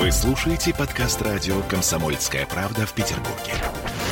[0.00, 3.52] Вы слушаете подкаст радио «Комсомольская правда» в Петербурге.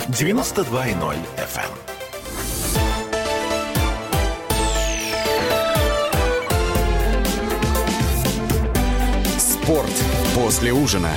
[0.09, 1.71] 92.0 FM.
[9.39, 10.05] Спорт
[10.35, 11.09] после ужина.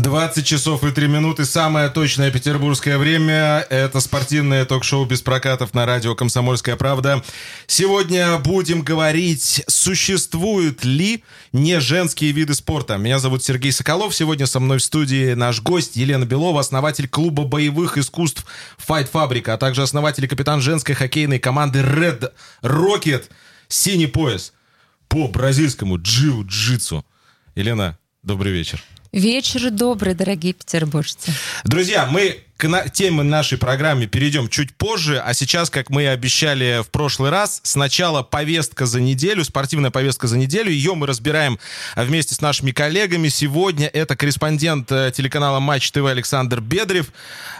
[0.00, 1.44] 20 часов и 3 минуты.
[1.44, 3.66] Самое точное петербургское время.
[3.68, 7.22] Это спортивное ток-шоу без прокатов на радио «Комсомольская правда».
[7.66, 12.96] Сегодня будем говорить, существуют ли не женские виды спорта.
[12.96, 14.14] Меня зовут Сергей Соколов.
[14.14, 18.46] Сегодня со мной в студии наш гость Елена Белова, основатель клуба боевых искусств
[18.78, 23.24] Fight Fabric, а также основатель и капитан женской хоккейной команды Red Rocket.
[23.68, 24.52] Синий пояс
[25.08, 27.04] по бразильскому джиу-джитсу.
[27.54, 28.82] Елена, добрый вечер.
[29.12, 31.32] Вечер добрый, дорогие петербуржцы.
[31.64, 36.82] Друзья, мы к теме нашей программы перейдем чуть позже, а сейчас, как мы и обещали
[36.84, 40.70] в прошлый раз, сначала повестка за неделю, спортивная повестка за неделю.
[40.70, 41.58] Ее мы разбираем
[41.96, 43.28] вместе с нашими коллегами.
[43.28, 47.08] Сегодня это корреспондент э, телеканала Матч ТВ Александр Бедрев.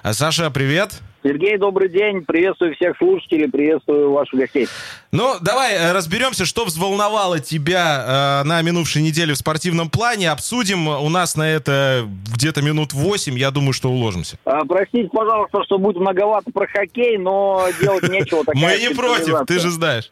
[0.05, 1.01] А, Саша, привет.
[1.23, 2.25] Сергей, добрый день.
[2.25, 4.67] Приветствую всех слушателей, приветствую ваших гостей.
[5.13, 10.31] Ну, давай э, разберемся, что взволновало тебя э, на минувшей неделе в спортивном плане.
[10.31, 10.89] Обсудим.
[10.89, 13.37] У нас на это где-то минут 8.
[13.39, 14.39] Я думаю, что уложимся.
[14.47, 18.43] А, простите, пожалуйста, что будет многовато про хоккей, но делать нечего.
[18.55, 20.11] Мы не против, ты же знаешь.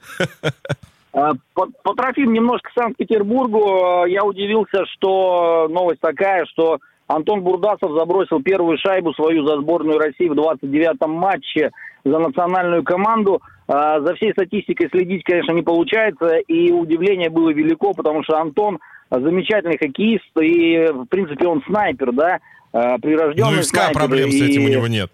[1.14, 4.04] А, По, потрофим немножко Санкт-Петербургу.
[4.06, 10.28] Я удивился, что новость такая, что Антон Бурдасов забросил первую шайбу свою за сборную России
[10.28, 11.70] в 29-м матче
[12.04, 13.40] за национальную команду.
[13.66, 18.78] А, За всей статистикой следить, конечно, не получается, и удивление было велико, потому что Антон
[19.10, 22.38] замечательный хоккеист, и, в принципе, он снайпер, да,
[22.72, 25.10] а, прирожденный Ну и в СКА снайпер, проблем с и- этим у него нет.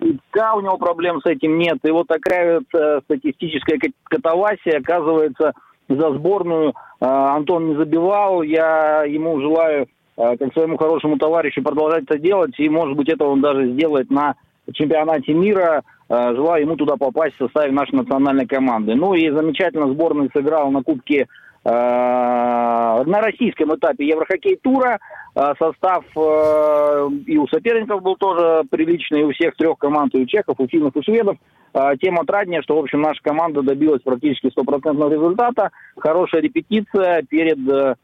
[0.00, 1.76] и СКА у него проблем с этим нет.
[1.84, 5.52] И вот такая вот, э, статистическая кат- катавасия, оказывается,
[5.90, 8.42] за сборную э, Антон не забивал.
[8.42, 9.86] Я ему желаю, э,
[10.18, 12.58] как своему хорошему товарищу, продолжать это делать.
[12.58, 14.34] И, может быть, это он даже сделает на
[14.72, 15.82] чемпионате мира.
[16.08, 18.94] Э, Желаю ему туда попасть в составе нашей национальной команды.
[18.94, 21.26] Ну и замечательно сборная сыграла на Кубке
[21.64, 24.98] э, на российском этапе Еврохоккей тура.
[25.34, 30.22] Э, Состав э, и у соперников был тоже приличный, и у всех трех команд, и
[30.22, 31.36] у чехов, у финнов, и шведов.
[31.74, 35.70] Э, Тем отраднее, что, в общем, наша команда добилась практически стопроцентного результата.
[35.96, 37.94] Хорошая репетиция перед э, э,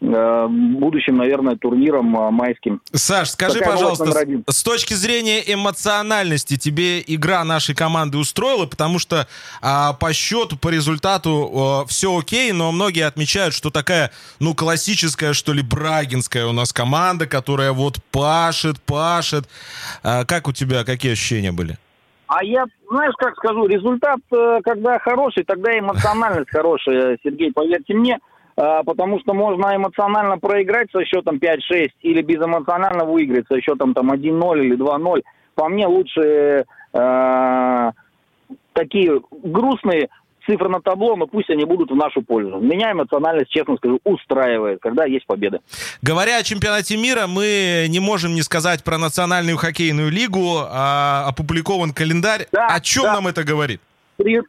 [0.00, 2.80] будущим, наверное, турниром э, майским.
[2.92, 9.26] Саш, скажи, Такая пожалуйста, с, точки зрения эмоциональности тебе игра нашей команды устроила, потому что
[9.60, 15.52] а, по счету, по результату все окей, но многие отмечают, что такая, ну, классическая, что
[15.52, 19.48] ли, брагинская у нас команда, которая вот пашет, пашет.
[20.02, 21.76] А, как у тебя, какие ощущения были?
[22.28, 28.16] А я, знаешь, как скажу, результат, э, когда хороший, тогда эмоциональность хорошая, Сергей, поверьте мне,
[28.16, 34.10] э, потому что можно эмоционально проиграть со счетом 5-6 или безэмоционально выиграть со счетом там
[34.10, 35.22] 1-0 или 2-0.
[35.54, 37.90] По мне лучше э,
[38.72, 40.08] такие грустные
[40.44, 42.58] цифры на табло, но пусть они будут в нашу пользу.
[42.58, 45.60] Меня эмоциональность, честно скажу, устраивает, когда есть победа.
[46.02, 50.62] Говоря о чемпионате мира, мы не можем не сказать про национальную хоккейную лигу.
[50.68, 52.46] А, опубликован календарь.
[52.50, 53.14] Да, о чем да.
[53.14, 53.80] нам это говорит?
[54.16, 54.42] При-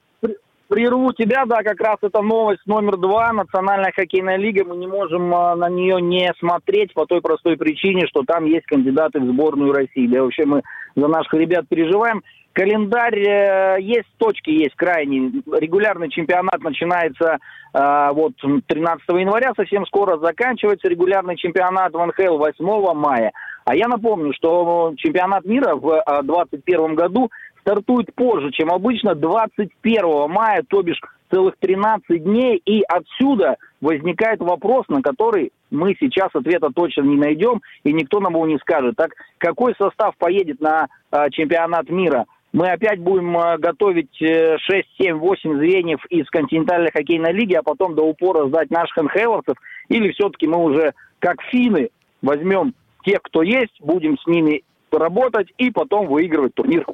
[0.69, 3.33] Прерву тебя, да, как раз это новость номер два.
[3.33, 4.63] Национальная хоккейная лига.
[4.63, 8.67] Мы не можем а, на нее не смотреть по той простой причине, что там есть
[8.67, 10.05] кандидаты в сборную России.
[10.05, 10.61] Да, вообще мы
[10.95, 12.21] за наших ребят переживаем.
[12.53, 15.31] Календарь э, есть, точки есть крайние.
[15.51, 17.37] Регулярный чемпионат начинается
[17.73, 18.33] э, вот
[18.67, 23.31] 13 января, совсем скоро заканчивается регулярный чемпионат в НХЛ 8 мая.
[23.65, 27.29] А я напомню, что чемпионат мира в 2021 году
[27.61, 34.85] стартует позже, чем обычно, 21 мая, то бишь целых 13 дней, и отсюда возникает вопрос,
[34.87, 38.95] на который мы сейчас ответа точно не найдем, и никто нам его не скажет.
[38.95, 42.25] Так какой состав поедет на а, чемпионат мира?
[42.51, 47.61] Мы опять будем а, готовить э, 6, 7, 8 звеньев из континентальной хоккейной лиги, а
[47.61, 49.55] потом до упора сдать наших НХЛовцев,
[49.89, 51.89] или все-таки мы уже, как финны,
[52.23, 52.73] возьмем
[53.03, 56.85] тех, кто есть, будем с ними работать и потом выигрывать турнир.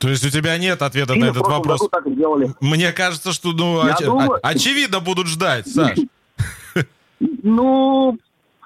[0.00, 1.86] То есть у тебя нет ответа Финны на этот вопрос?
[1.90, 2.50] так и сделали.
[2.60, 5.98] Мне кажется, что, ну, оч- думаю- очевидно будут ждать, Саш.
[7.42, 8.16] Ну,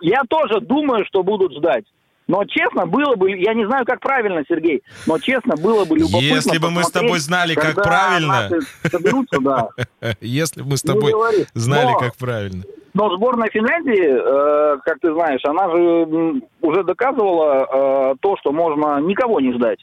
[0.00, 1.84] я тоже думаю, что будут ждать.
[2.26, 6.24] Но честно, было бы, я не знаю, как правильно, Сергей, но честно, было бы любопытно
[6.36, 8.48] Если бы мы с тобой знали, как правильно.
[8.48, 8.60] наши
[8.90, 9.68] соберутся, да.
[10.20, 11.12] Если бы мы с тобой
[11.52, 12.62] знали, Но- как правильно.
[12.94, 19.00] Но сборная Финляндии, э, как ты знаешь, она же уже доказывала э, то, что можно
[19.00, 19.80] никого не ждать.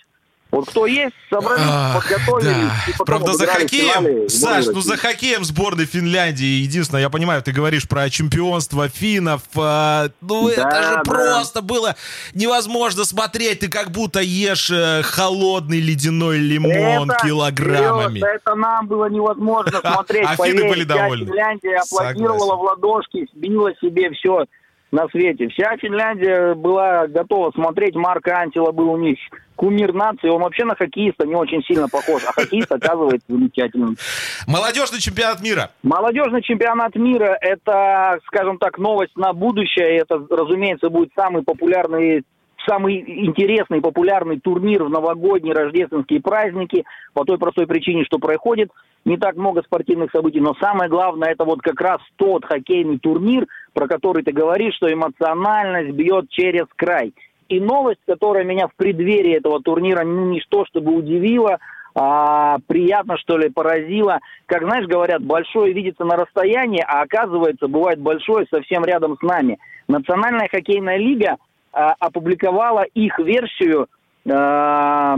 [0.52, 2.46] Вот кто есть, собрались, Ах, подготовились.
[2.58, 2.84] да.
[2.88, 7.10] и потом Правда, за финале хоккеем, сборную Саш, ну за хоккеем сборной Финляндии, единственное, я
[7.10, 11.02] понимаю, ты говоришь про чемпионство финнов, а, ну Да, это же да.
[11.04, 11.96] просто было
[12.34, 18.20] невозможно смотреть, ты как будто ешь э, холодный ледяной лимон Это, килограммами.
[18.20, 20.28] Серёж, это нам было невозможно смотреть.
[20.28, 21.28] А финны были довольны.
[21.28, 24.46] Финляндия аплодировала в ладошки, била себе все
[24.92, 25.48] на свете.
[25.50, 27.96] Вся Финляндия была готова смотреть.
[27.96, 29.18] Марк Антила был у них
[29.56, 30.28] кумир нации.
[30.28, 32.24] Он вообще на хоккеиста не очень сильно похож.
[32.28, 33.96] А хоккеист оказывается замечательным.
[34.48, 35.70] Молодежный чемпионат мира.
[35.84, 39.98] Молодежный чемпионат мира– это, скажем так, новость на будущее.
[39.98, 42.24] Это, разумеется, будет самый популярный
[42.68, 48.70] самый интересный популярный турнир в новогодние рождественские праздники по той простой причине, что происходит
[49.06, 53.48] не так много спортивных событий, но самое главное это вот как раз тот хоккейный турнир,
[53.74, 57.14] про который ты говоришь, что эмоциональность бьет через край.
[57.50, 61.58] И новость, которая меня в преддверии этого турнира ну, что чтобы удивила,
[61.94, 64.20] а, приятно, что ли, поразило.
[64.46, 69.58] Как, знаешь, говорят, большое видится на расстоянии, а оказывается, бывает большое совсем рядом с нами.
[69.88, 71.38] Национальная хоккейная лига
[71.72, 73.88] опубликовала их версию
[74.30, 75.16] а,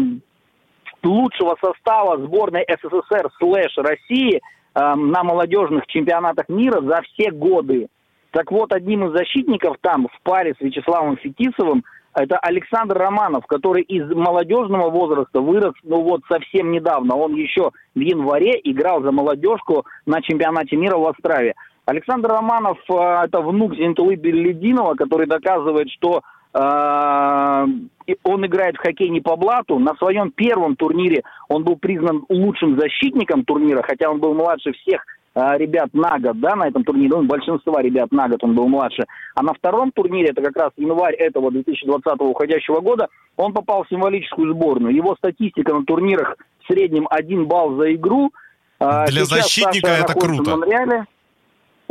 [1.03, 4.41] лучшего состава сборной СССР слэш России
[4.73, 7.87] а, на молодежных чемпионатах мира за все годы.
[8.31, 11.83] Так вот, одним из защитников там в паре с Вячеславом Фетисовым
[12.15, 17.15] это Александр Романов, который из молодежного возраста вырос, ну вот совсем недавно.
[17.15, 21.55] Он еще в январе играл за молодежку на чемпионате мира в Острове.
[21.85, 26.21] Александр Романов э, это внук Зентулы Беллидинова, который доказывает, что э,
[26.55, 29.79] он играет в хоккей не по блату.
[29.79, 35.03] На своем первом турнире он был признан лучшим защитником турнира, хотя он был младше всех
[35.35, 38.67] э, ребят на год, да, на этом турнире, ну, большинства ребят на год он был
[38.67, 39.05] младше.
[39.35, 43.89] А на втором турнире, это как раз январь этого 2020 уходящего года, он попал в
[43.89, 44.93] символическую сборную.
[44.93, 48.31] Его статистика на турнирах в среднем один балл за игру.
[48.79, 50.55] Э, Для сейчас защитника Саша это круто.
[50.55, 51.05] в Монреале.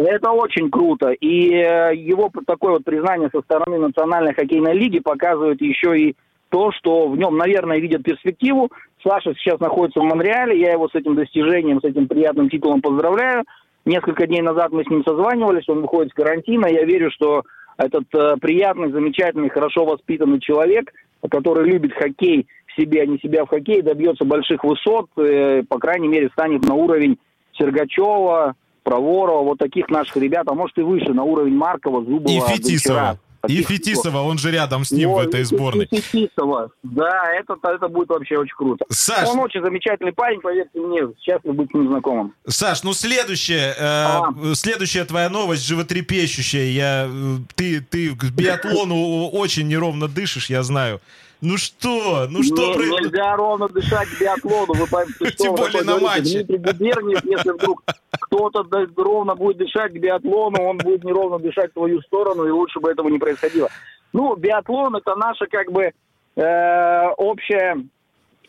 [0.04, 1.10] Это очень круто.
[1.10, 6.16] И э, его такое вот признание со стороны Национальной хоккейной лиги показывает еще и
[6.48, 8.70] то, что в нем, наверное, видят перспективу.
[9.06, 13.44] Саша сейчас находится в Монреале, я его с этим достижением, с этим приятным титулом поздравляю.
[13.84, 16.66] Несколько дней назад мы с ним созванивались, он выходит с карантина.
[16.66, 17.42] Я верю, что
[17.76, 20.92] этот э, приятный, замечательный, хорошо воспитанный человек,
[21.30, 25.78] который любит хоккей в себе, а не себя в хоккее, добьется больших высот, э, по
[25.78, 27.18] крайней мере, станет на уровень
[27.54, 32.40] Сергачева, Проворова, вот таких наших ребят, а может и выше, на уровень Маркова, Зубова, И
[32.56, 33.18] Фетисова.
[33.48, 35.86] И Фетисова, он же рядом с ним в вот, этой сборной.
[35.90, 36.70] и Фетисова.
[36.84, 38.84] Да, это, это будет вообще очень круто.
[38.88, 42.34] Саш, Он очень замечательный парень, поверьте мне, счастлив быть с ним знакомым.
[42.46, 44.30] Саш, ну следующая, э, А.
[44.54, 46.66] следующая твоя новость животрепещущая.
[46.66, 51.00] Я, э, ты, ты к биатлону очень неровно дышишь, я знаю.
[51.42, 54.74] Ну что, ну что Не- про- Нельзя ровно дышать к биатлону.
[54.74, 56.44] Вы поймите, что Тем более на матче.
[56.44, 58.64] Дмитрий Губерниев, если вдруг кто-то
[58.96, 62.90] ровно будет дышать к биатлону, он будет неровно дышать в твою сторону, и лучше бы
[62.92, 63.68] этого не происходило.
[64.12, 65.90] Ну, биатлон это наша как бы
[66.36, 67.76] э, общая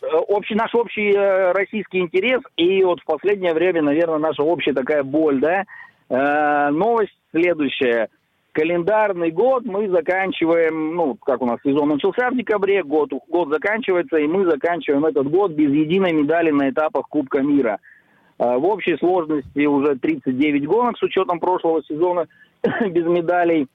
[0.01, 4.74] э, общий, наш общий э, российский интерес, и вот в последнее время, наверное, наша общая
[4.74, 5.63] такая боль, да.
[6.10, 8.10] Э, новость следующая.
[8.53, 14.17] Календарный год мы заканчиваем, ну, как у нас сезон начался в декабре, год, год заканчивается,
[14.17, 17.79] и мы заканчиваем этот год без единой медали на этапах Кубка мира.
[18.38, 22.27] Э, В общей сложности уже 39 гонок с учетом прошлого сезона
[22.61, 23.67] без медалей.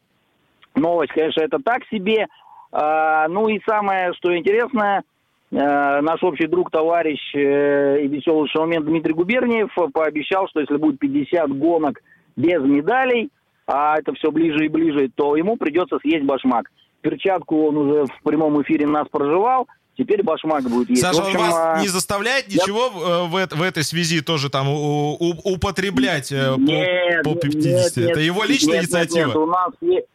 [0.76, 2.28] Новость, конечно, это так себе.
[2.70, 5.02] А, Ну и самое, что интересно,
[5.50, 11.00] э, наш общий друг, товарищ э, и веселый шоумен Дмитрий Губерниев пообещал, что если будет
[11.00, 12.00] 50 гонок
[12.37, 13.30] без медалей,
[13.68, 16.70] а это все ближе и ближе, то ему придется съесть башмак.
[17.02, 21.02] Перчатку он уже в прямом эфире нас проживал, теперь башмак будет есть.
[21.02, 24.22] Саша, В он общем, вас а, не заставляет ничего э, в, эт- в этой связи
[24.22, 27.96] тоже там у- у- употреблять э, по, Нет, по нет, 50?
[27.98, 29.26] нет, Это его личная нет, нет, инициатива?
[29.26, 30.06] нет, у нас есть...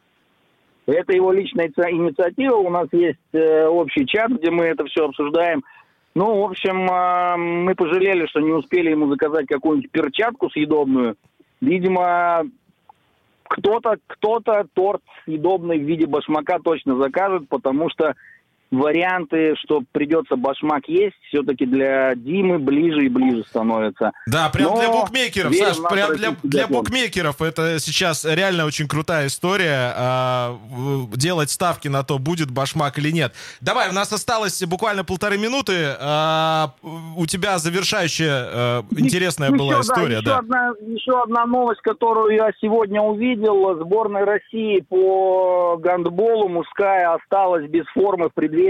[0.86, 2.56] Это его личная инициатива.
[2.58, 5.64] У нас есть э, общий чат, где мы это все обсуждаем.
[6.16, 11.16] Ну, в общем, э, мы пожалели, что не успели ему заказать какую-нибудь перчатку съедобную.
[11.62, 12.44] Видимо,
[13.54, 18.16] кто-то кто-то торт съедобный в виде башмака точно закажет, потому что
[18.74, 24.12] варианты, что придется башмак есть, все-таки для Димы ближе и ближе становятся.
[24.28, 29.28] Да, прям Но для букмекеров, Саш, прям для, для букмекеров это сейчас реально очень крутая
[29.28, 29.94] история.
[29.96, 30.58] а,
[31.14, 33.34] делать ставки на то, будет башмак или нет.
[33.62, 35.96] Давай, у нас осталось буквально полторы минуты.
[36.00, 36.74] а,
[37.16, 40.38] у тебя завершающая э, интересная Еще, была да, история, еще да.
[40.40, 43.76] Одна, еще одна новость, которую я сегодня увидел.
[43.80, 48.63] Сборная России по гандболу мужская осталась без формы в преддверии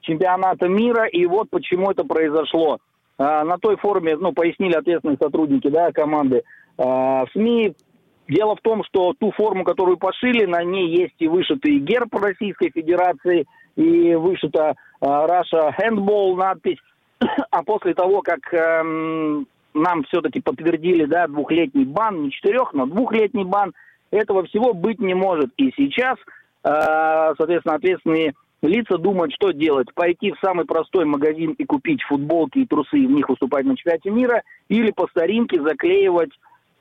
[0.00, 2.78] чемпионата мира, и вот почему это произошло.
[3.18, 6.42] А, на той форме, ну, пояснили ответственные сотрудники, да, команды.
[6.78, 7.74] А, в СМИ
[8.28, 12.70] Дело в том, что ту форму, которую пошили, на ней есть и вышитый герб Российской
[12.70, 13.46] Федерации,
[13.76, 16.78] и вышита э, Russia Handball надпись.
[17.50, 23.44] А после того, как эм, нам все-таки подтвердили, да, двухлетний бан, не четырех, но двухлетний
[23.44, 23.72] бан,
[24.10, 25.50] этого всего быть не может.
[25.56, 26.16] И сейчас,
[26.64, 28.32] э, соответственно, ответственные
[28.62, 29.92] лица думают, что делать.
[29.94, 33.76] Пойти в самый простой магазин и купить футболки и трусы, и в них выступать на
[33.76, 36.30] чемпионате мира, или по старинке заклеивать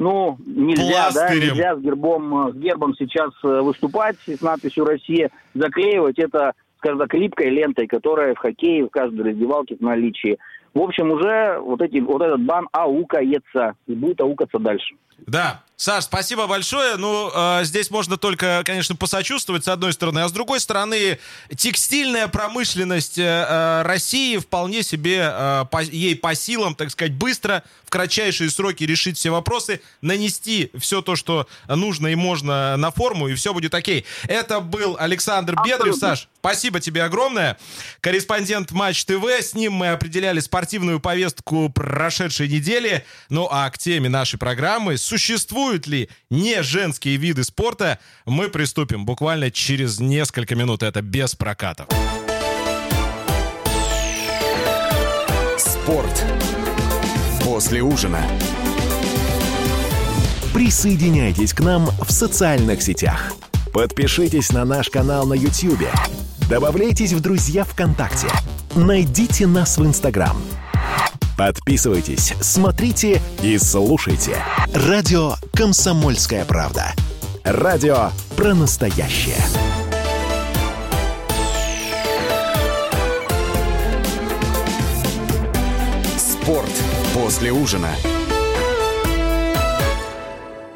[0.02, 5.30] ну, нельзя, да, нельзя с гербом, э, с гербом сейчас э, выступать, с надписью «Россия»,
[5.54, 10.40] заклеивать это, скажем так, липкой лентой, которая в хоккее в каждой раздевалке в наличии.
[10.74, 14.96] В общем, уже вот, эти, вот этот бан аукается и будет аукаться дальше.
[15.28, 16.96] Да, Саш, спасибо большое.
[16.96, 21.18] Ну, э, здесь можно только, конечно, посочувствовать с одной стороны, а с другой стороны,
[21.58, 27.64] текстильная промышленность э, э, России вполне себе э, по, ей по силам, так сказать, быстро,
[27.84, 33.28] в кратчайшие сроки решить все вопросы, нанести все то, что нужно и можно на форму,
[33.28, 34.06] и все будет окей.
[34.28, 35.96] Это был Александр Бедрев.
[35.96, 37.58] Саш, спасибо тебе огромное.
[38.02, 39.24] Корреспондент Матч ТВ.
[39.40, 43.06] С ним мы определяли спортивную повестку прошедшей недели.
[43.30, 49.52] Ну, а к теме нашей программы существуют ли не женские виды спорта, мы приступим буквально
[49.52, 50.82] через несколько минут.
[50.82, 51.88] Это без прокатов.
[55.58, 56.26] Спорт.
[57.44, 58.26] После ужина.
[60.54, 63.34] Присоединяйтесь к нам в социальных сетях.
[63.74, 65.88] Подпишитесь на наш канал на YouTube.
[66.52, 68.28] Добавляйтесь в друзья ВКонтакте.
[68.76, 70.36] Найдите нас в Инстаграм–
[71.38, 74.38] Подписывайтесь, смотрите и слушайте.
[74.76, 76.94] Радио «Комсомольская правда».
[77.44, 79.42] Радио про настоящее.
[86.20, 86.70] Спорт
[87.16, 87.90] после ужина.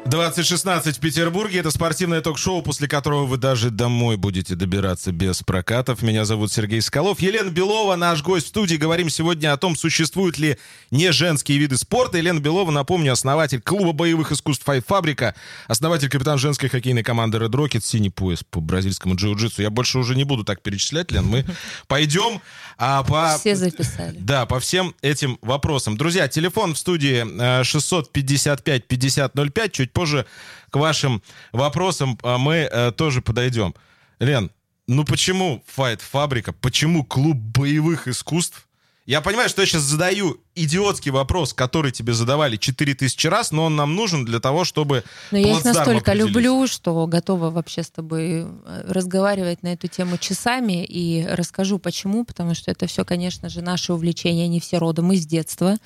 [0.06, 1.60] 2016 в Петербурге.
[1.60, 6.02] Это спортивное ток-шоу, после которого вы даже домой будете добираться без прокатов.
[6.02, 7.20] Меня зовут Сергей Скалов.
[7.20, 8.76] Елена Белова, наш гость в студии.
[8.76, 10.58] Говорим сегодня о том, существуют ли
[10.90, 12.18] не женские виды спорта.
[12.18, 15.34] Елена Белова, напомню, основатель клуба боевых искусств «Файт Фабрика»,
[15.66, 19.62] основатель капитан женской хоккейной команды Red Rocket, синий пояс по бразильскому джиу-джитсу.
[19.62, 21.26] Я больше уже не буду так перечислять, Лен.
[21.26, 21.44] Мы
[21.88, 22.40] пойдем
[22.78, 23.36] а, по...
[23.38, 24.16] Все записали.
[24.18, 25.96] Да, по всем этим вопросам.
[25.96, 27.24] Друзья, телефон в студии
[27.62, 29.52] 655-5005.
[29.56, 30.26] Э, Чуть позже
[30.70, 31.22] к вашим
[31.52, 33.74] вопросам а, мы э, тоже подойдем.
[34.18, 34.50] Лен,
[34.86, 36.52] ну почему Fight Фабрика?
[36.52, 38.65] Почему клуб боевых искусств?
[39.06, 43.76] Я понимаю, что я сейчас задаю идиотский вопрос, который тебе задавали 4000 раз, но он
[43.76, 48.42] нам нужен для того, чтобы Но я их настолько люблю, что готова вообще с тобой
[48.42, 53.62] э, разговаривать на эту тему часами и расскажу почему, потому что это все, конечно же,
[53.62, 55.76] наши увлечения, они все родом из детства.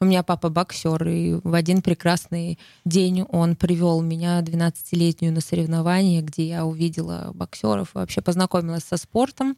[0.00, 6.22] У меня папа боксер, и в один прекрасный день он привел меня 12-летнюю на соревнования,
[6.22, 9.54] где я увидела боксеров, вообще познакомилась со спортом.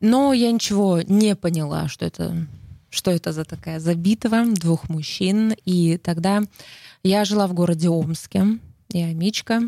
[0.00, 2.46] Но я ничего не поняла, что это,
[2.90, 5.54] что это за такая забитва двух мужчин.
[5.64, 6.42] И тогда
[7.02, 8.58] я жила в городе Омске,
[8.90, 9.62] я Мичка.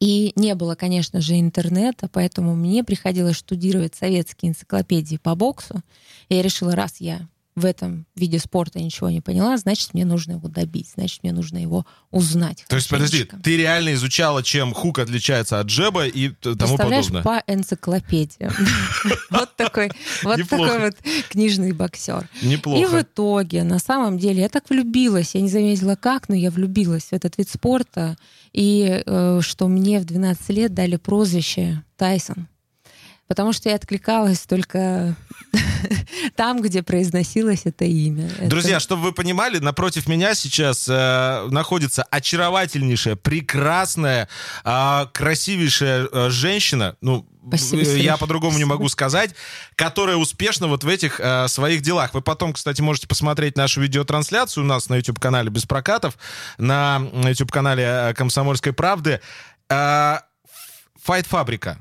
[0.00, 5.80] И не было, конечно же, интернета, поэтому мне приходилось штудировать советские энциклопедии по боксу.
[6.28, 10.32] И я решила, раз я в этом виде спорта ничего не поняла, значит, мне нужно
[10.32, 12.64] его добить, значит, мне нужно его узнать.
[12.68, 17.22] То есть, подожди, ты реально изучала, чем хук отличается от джеба и тому подобное?
[17.22, 18.50] по энциклопедии.
[19.30, 19.90] Вот такой
[20.22, 20.94] вот такой вот
[21.28, 22.28] книжный боксер.
[22.42, 22.80] Неплохо.
[22.80, 26.50] И в итоге, на самом деле, я так влюбилась, я не заметила как, но я
[26.50, 28.16] влюбилась в этот вид спорта,
[28.52, 32.48] и э, что мне в 12 лет дали прозвище Тайсон
[33.26, 35.16] потому что я откликалась только
[36.36, 38.30] там, где произносилось это имя.
[38.42, 44.28] Друзья, чтобы вы понимали, напротив меня сейчас э, находится очаровательнейшая, прекрасная,
[44.64, 49.34] э, красивейшая э, женщина, ну, Спасибо, э, я по-другому не могу сказать,
[49.76, 52.14] которая успешна вот в этих э, своих делах.
[52.14, 56.16] Вы потом, кстати, можете посмотреть нашу видеотрансляцию у нас на YouTube-канале «Без прокатов»,
[56.58, 59.20] на YouTube-канале э, «Комсомольской правды».
[59.68, 60.18] Э,
[61.02, 61.78] Файт Фабрика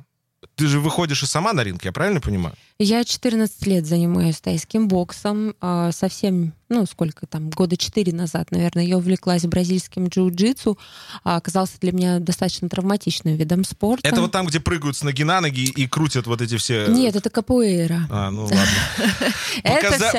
[0.56, 2.56] ты же выходишь и сама на ринг, я правильно понимаю?
[2.80, 5.54] Я 14 лет занимаюсь тайским боксом.
[5.62, 10.78] А, совсем, ну, сколько там, года 4 назад, наверное, я увлеклась бразильским джиу-джитсу.
[11.24, 14.08] А, оказался для меня достаточно травматичным видом спорта.
[14.08, 16.88] Это вот там, где прыгают с ноги на ноги и крутят вот эти все...
[16.88, 18.08] Нет, это капуэра.
[18.10, 18.58] А, ну ладно.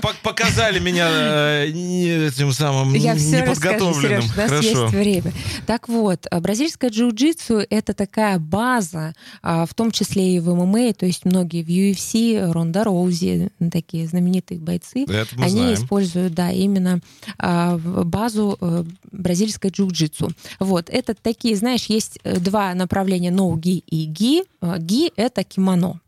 [0.22, 4.24] Показали меня э, этим самым неподготовленным.
[4.32, 5.32] у нас есть время.
[5.66, 11.06] Так вот, а, бразильское джиу-джитсу— это такая база, в том числе и в ММА, то
[11.06, 15.74] есть многие в UFC Ронда Роузи, такие знаменитые бойцы, они знаем.
[15.74, 17.00] используют, да, именно
[17.38, 20.30] а, базу э, бразильской джиу-джитсу.
[20.60, 24.44] Вот, это такие, знаешь, есть э, два направления ноуги и ги.
[24.60, 26.00] Э, Ги— это кимоно.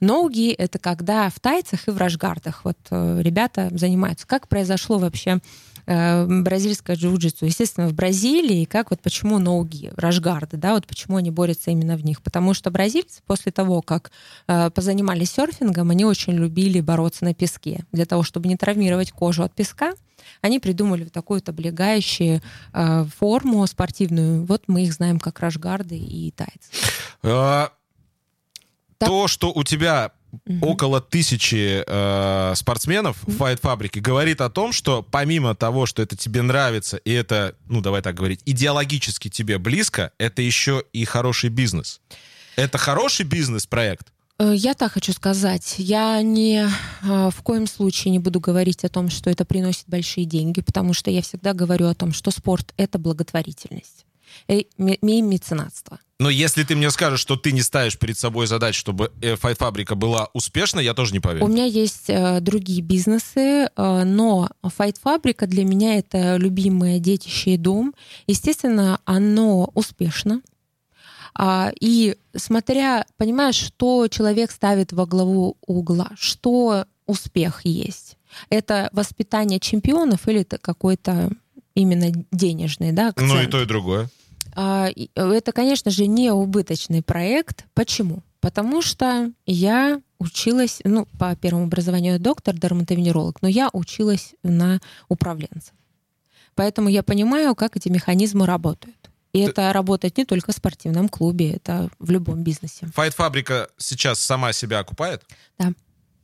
[0.00, 4.26] Ноуги— это когда в тайцах и в рашгардах вот ребята занимаются.
[4.26, 5.40] Как произошло вообще
[5.86, 7.46] бразильское джиу-джитсу?
[7.46, 12.04] Естественно, в Бразилии, как вот почему ноуги, рашгарды, да, вот почему они борются именно в
[12.04, 12.22] них?
[12.22, 14.10] Потому что бразильцы после того, как
[14.46, 17.84] э, позанимались серфингом, они очень любили бороться на песке.
[17.92, 19.92] Для того, чтобы не травмировать кожу от песка,
[20.40, 22.40] они придумали вот такую вот облегающую
[22.72, 24.44] э, форму спортивную.
[24.44, 26.70] Вот мы их знаем как рашгарды и тайцы.
[27.22, 27.72] А.
[28.98, 30.12] То, что у тебя
[30.60, 36.42] около тысячи э, спортсменов в файт-фабрике, говорит о том, что помимо того, что это тебе
[36.42, 42.00] нравится, и это, ну, давай так говорить, идеологически тебе близко, это еще и хороший бизнес.
[42.56, 44.12] Это хороший бизнес-проект.
[44.38, 45.74] Э, Я так хочу сказать.
[45.78, 50.24] Я не э, в коем случае не буду говорить о том, что это приносит большие
[50.24, 54.06] деньги, потому что я всегда говорю о том, что спорт— это благотворительность
[54.48, 55.98] э, и меценатство.
[56.22, 59.96] Но если ты мне скажешь, что ты не ставишь перед собой задачу, чтобы э, файт-фабрика
[59.96, 61.44] была успешной, я тоже не поверю.
[61.44, 67.56] У меня есть э, другие бизнесы, э, но файт-фабрика для меня это любимое детище и
[67.56, 67.92] дом.
[68.28, 70.42] Естественно, оно успешно.
[71.34, 78.16] А, и смотря, понимаешь, что человек ставит во главу угла, что успех есть.
[78.48, 81.30] Это воспитание чемпионов или это какой-то
[81.74, 83.28] именно денежный, да, акцент?
[83.28, 84.08] Ну и то, и другое.
[84.54, 87.64] А, э, Это, конечно же, не убыточный проект.
[87.74, 88.22] Почему?
[88.40, 95.72] Потому что я училась, ну, по первому образованию доктор, дерматовенеролог, но я училась на управленца.
[96.54, 99.10] Поэтому я понимаю, как эти механизмы работают.
[99.32, 102.86] И это работает не только в спортивном клубе, это в любом бизнесе.
[102.94, 105.22] Файт-фабрика сейчас сама себя окупает?
[105.58, 105.72] Да.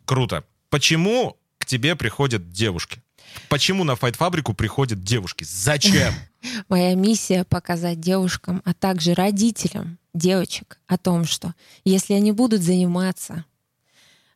[0.05, 0.45] Круто.
[0.69, 3.03] Почему к тебе приходят девушки?
[3.49, 5.45] Почему на файт-фабрику приходят девушки?
[5.45, 6.13] Зачем?
[6.69, 11.55] Моя миссия показать девушкам, а также родителям девочек о том, что
[11.85, 13.45] если они будут заниматься,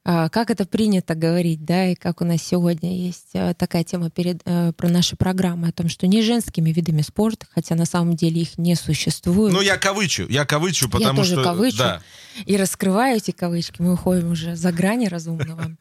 [0.05, 4.11] а, как это принято говорить, да, и как у нас сегодня есть а, такая тема
[4.11, 8.17] перед, э, про наши программы о том, что не женскими видами спорта, хотя на самом
[8.17, 9.53] деле их не существует.
[9.53, 11.45] Ну, я кавычу, я кавычу, потому тоже что...
[11.45, 11.79] кавычу.
[11.79, 12.03] Да.
[12.45, 15.77] и раскрываю эти кавычки, мы уходим уже за грани разумного.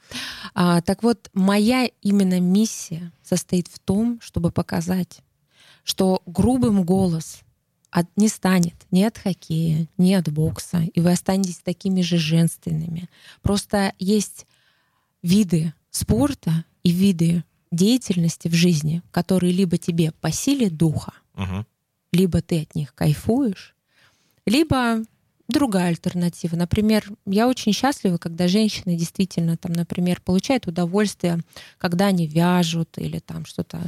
[0.53, 5.21] А, так вот, моя именно миссия состоит в том, чтобы показать,
[5.83, 7.41] что грубым голос
[7.89, 13.09] от, не станет ни от хоккея, ни от бокса, и вы останетесь такими же женственными.
[13.41, 14.45] Просто есть
[15.21, 21.65] виды спорта и виды деятельности в жизни, которые либо тебе по силе духа, Мгм.
[22.11, 23.75] либо ты от них кайфуешь,
[24.45, 25.03] либо
[25.51, 26.55] другая альтернатива.
[26.55, 31.39] Например, я очень счастлива, когда женщины действительно, там, например, получают удовольствие,
[31.77, 33.79] когда они вяжут или там что-то,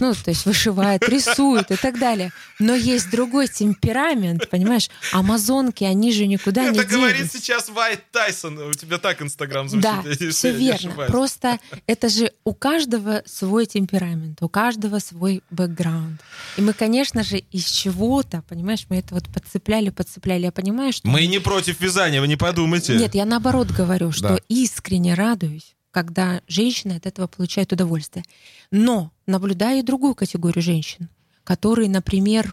[0.00, 2.32] ну, то есть вышивают, рисуют и так далее.
[2.58, 4.88] Но есть другой темперамент, понимаешь?
[5.12, 7.32] Амазонки, они же никуда не Это говорит делись.
[7.32, 8.58] сейчас Вайт Тайсон.
[8.58, 9.82] У тебя так Инстаграм звучит.
[9.82, 10.88] Да, если все я верно.
[10.88, 11.10] ошибаюсь.
[11.10, 16.20] Просто это же у каждого свой темперамент, у каждого свой бэкграунд.
[16.56, 20.44] И мы, конечно же, из чего-то, понимаешь, мы это вот подцепляли, подцепляли.
[20.44, 21.08] Я понимаю, что...
[21.10, 22.96] Мы не против вязания, вы не подумайте.
[22.96, 24.38] Нет, я наоборот говорю, что Да.
[24.48, 28.24] искренне радуюсь, когда женщины от этого получают удовольствие.
[28.70, 31.08] Но наблюдаю и другую категорию женщин,
[31.44, 32.52] которые, например,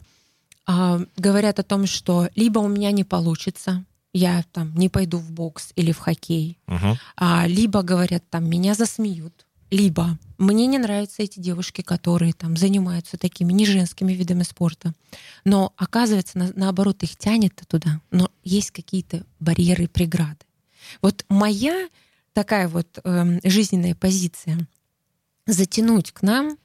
[0.66, 5.32] а, говорят о том, что либо у меня не получится, я там не пойду в
[5.32, 6.58] бокс или в хоккей,
[7.16, 13.18] а, либо говорят там меня засмеют, либо мне не нравятся эти девушки, которые там занимаются
[13.18, 14.94] такими не женскими видами спорта,
[15.46, 20.38] но оказывается на- наоборот их тянет туда, но есть какие-то барьеры, преграды.
[21.02, 21.90] Вот моя
[22.34, 24.68] такая вот эм, жизненная позиция
[25.48, 26.58] затянуть к нам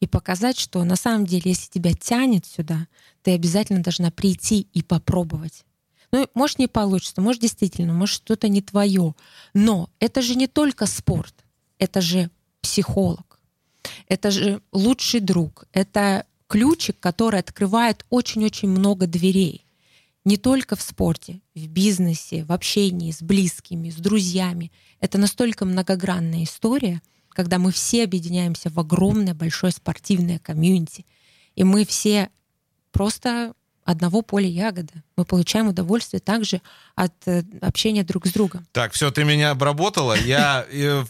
[0.00, 2.88] и показать, что на самом деле, если тебя тянет сюда,
[3.22, 5.64] ты обязательно должна прийти и попробовать.
[6.12, 9.14] Ну, может, не получится, может, действительно, может, что-то не твое.
[9.54, 11.41] Но это же не только спорт,
[11.82, 13.40] это же психолог,
[14.06, 19.66] это же лучший друг, это ключик, который открывает очень-очень много дверей.
[20.24, 24.70] Не только в спорте, в бизнесе, в общении с близкими, с друзьями.
[25.00, 31.04] Это настолько многогранная история, когда мы все объединяемся в огромное большое спортивное комьюнити,
[31.56, 32.30] и мы все
[32.92, 34.92] просто одного поля ягода.
[35.16, 36.60] Мы получаем удовольствие также
[36.94, 38.66] от э, общения друг с другом.
[38.72, 40.14] Так, все, ты меня обработала.
[40.14, 41.04] Я э,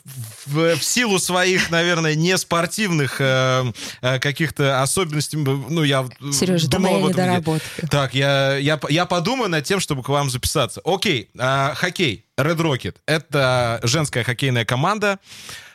[0.46, 7.08] в, в силу своих, наверное, не спортивных э, э, каких-то особенностей, ну, я Сережа, думал
[7.08, 7.86] это моя недоработка.
[7.88, 10.80] Так, я, я, я подумаю над тем, чтобы к вам записаться.
[10.84, 12.96] Окей, э, хоккей, Red Rocket.
[13.06, 15.18] Это женская хоккейная команда.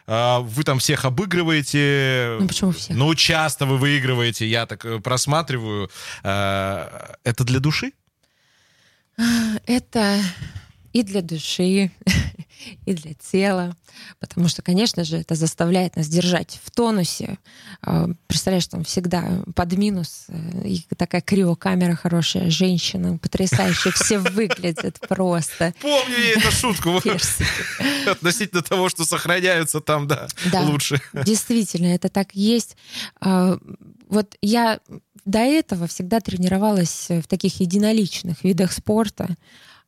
[0.08, 2.38] Вы там всех обыгрываете.
[2.39, 2.96] Ну почему всех?
[2.96, 5.89] Ну часто вы выигрываете, я так э, просматриваю.
[6.24, 7.91] А, это для души?
[9.65, 10.22] Это
[10.93, 11.91] и для души,
[12.86, 13.76] и для тела,
[14.20, 17.38] потому что, конечно же, это заставляет нас держать в тонусе.
[17.82, 25.00] А, представляешь, там всегда под минус, э, и такая криокамера хорошая, женщина, потрясающе, все выглядят
[25.08, 25.74] просто.
[25.82, 26.98] Помню я эту шутку.
[28.10, 30.28] Относительно того, что сохраняются там, да,
[30.63, 31.02] лучше.
[31.13, 32.78] Действительно, это так есть.
[33.20, 33.58] А,
[34.10, 34.80] вот я
[35.26, 39.36] до этого всегда тренировалась в таких единоличных видах спорта,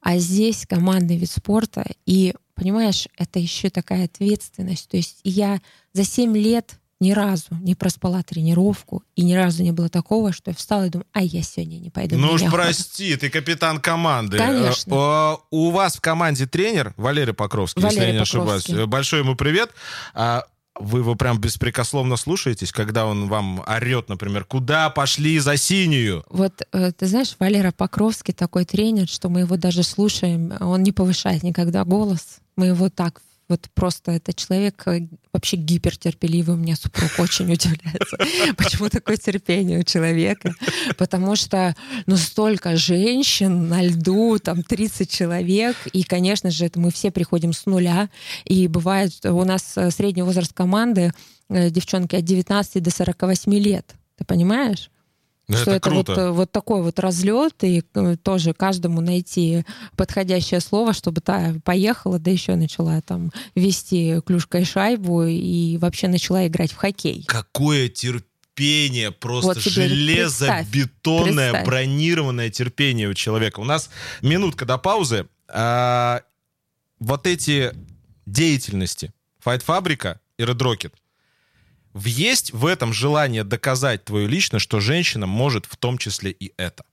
[0.02, 4.90] а здесь командный вид спорта, и, понимаешь, это еще такая ответственность.
[4.90, 5.60] То есть я
[5.94, 10.52] за 7 лет ни разу не проспала тренировку, и ни разу не было такого, что
[10.52, 12.18] я встала и думаю, а я сегодня не пойду.
[12.18, 14.38] Ну уж прости, ты капитан команды.
[14.38, 14.94] Конечно.
[14.94, 18.74] Э, у вас в команде тренер Валерий Покровский, Валерий если я не Покровский.
[18.74, 18.90] ошибаюсь.
[18.90, 19.72] Большой ему привет.
[20.80, 26.24] Вы его прям беспрекословно слушаетесь, когда он вам орет, например, куда пошли за синюю?
[26.30, 30.92] Вот, э, ты знаешь, Валера Покровский такой тренер, что мы его даже слушаем, он не
[30.92, 32.40] повышает никогда голос.
[32.56, 36.56] Мы его так вот просто это человек э, вообще гипертерпеливый.
[36.56, 38.18] У меня супруг очень удивляется,
[38.58, 40.54] почему такое терпение у человека.
[40.98, 46.92] Потому что ну столько женщин на льду, там 30 человек, и, конечно же, это мы
[46.92, 48.10] все приходим с нуля.
[48.46, 51.12] И бывает, у нас э, средний возраст команды
[51.50, 53.96] э, девчонки от 19 до 48 лет.
[54.18, 54.92] Ты понимаешь?
[55.50, 59.66] Ну, что это, это вот, э, вот такой вот разлет, и э, тоже каждому найти
[59.98, 66.46] подходящее слово, чтобы та поехала, да еще начала там вести клюшкой шайбу и вообще начала
[66.46, 67.24] играть в хоккей.
[67.28, 71.66] Какое терпение, просто вот железобетонное, представь.
[71.66, 73.60] бронированное терпение у человека.
[73.60, 73.90] У нас
[74.22, 75.28] минутка до паузы.
[75.48, 76.22] А,
[77.00, 77.72] вот эти
[78.28, 79.12] деятельности
[79.44, 80.94] Fight Фабрика и Red Rocket—
[81.94, 86.84] есть в этом желание доказать твою личность, что женщина может в том числе и это?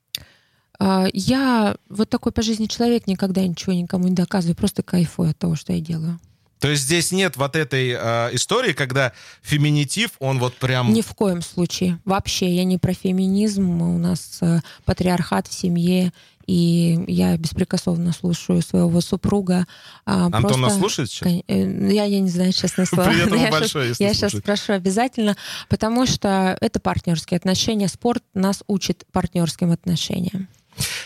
[0.78, 5.38] А, я вот такой по жизни человек, никогда ничего никому не доказываю, просто кайфую от
[5.38, 6.18] того, что я делаю.
[6.58, 10.92] То есть здесь нет вот этой э, истории, когда феминитив, он вот прям...
[10.92, 12.00] Ни в коем случае.
[12.04, 13.82] Вообще, я не про феминизм.
[13.82, 16.12] У нас э, патриархат в семье,
[16.46, 19.66] и я беспрекословно слушаю своего супруга.
[20.04, 20.60] А, Антон просто...
[20.60, 21.32] нас слушает сейчас?
[21.48, 23.08] Э, я, я не знаю, честное слово.
[23.08, 25.36] Привет ему большое, Я сейчас спрошу обязательно,
[25.68, 27.88] потому что это партнерские отношения.
[27.88, 30.48] Спорт нас учит партнерским отношениям.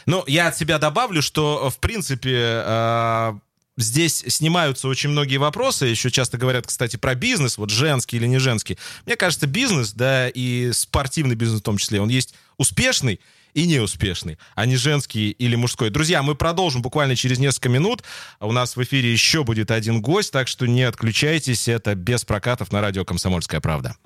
[0.07, 3.33] Ну, я от себя добавлю, что, в принципе, э,
[3.76, 5.87] здесь снимаются очень многие вопросы.
[5.87, 8.79] Еще часто говорят, кстати, про бизнес, вот женский или не женский.
[9.07, 13.20] Мне кажется, бизнес, да, и спортивный бизнес в том числе, он есть успешный
[13.54, 15.90] и неуспешный, а не женский или мужской.
[15.90, 18.02] Друзья, мы продолжим буквально через несколько минут.
[18.40, 21.68] У нас в эфире еще будет один гость, так что не отключайтесь.
[21.68, 23.96] Это без прокатов на радио «Комсомольская правда».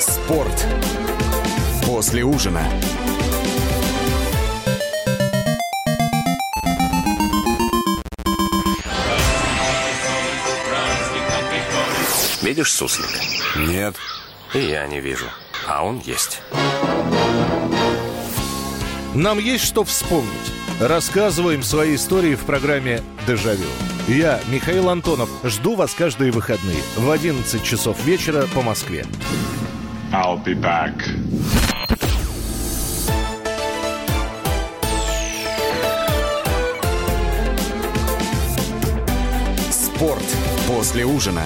[0.00, 0.66] Спорт
[1.84, 2.66] после ужина.
[12.42, 13.20] Видишь суслика?
[13.56, 13.94] Нет.
[14.52, 15.26] И я не вижу
[15.66, 16.42] а он есть.
[19.14, 20.30] Нам есть что вспомнить.
[20.80, 23.68] Рассказываем свои истории в программе «Дежавю».
[24.08, 29.06] Я, Михаил Антонов, жду вас каждые выходные в 11 часов вечера по Москве.
[30.12, 30.92] I'll be back.
[39.70, 40.24] Спорт
[40.66, 41.42] после ужина.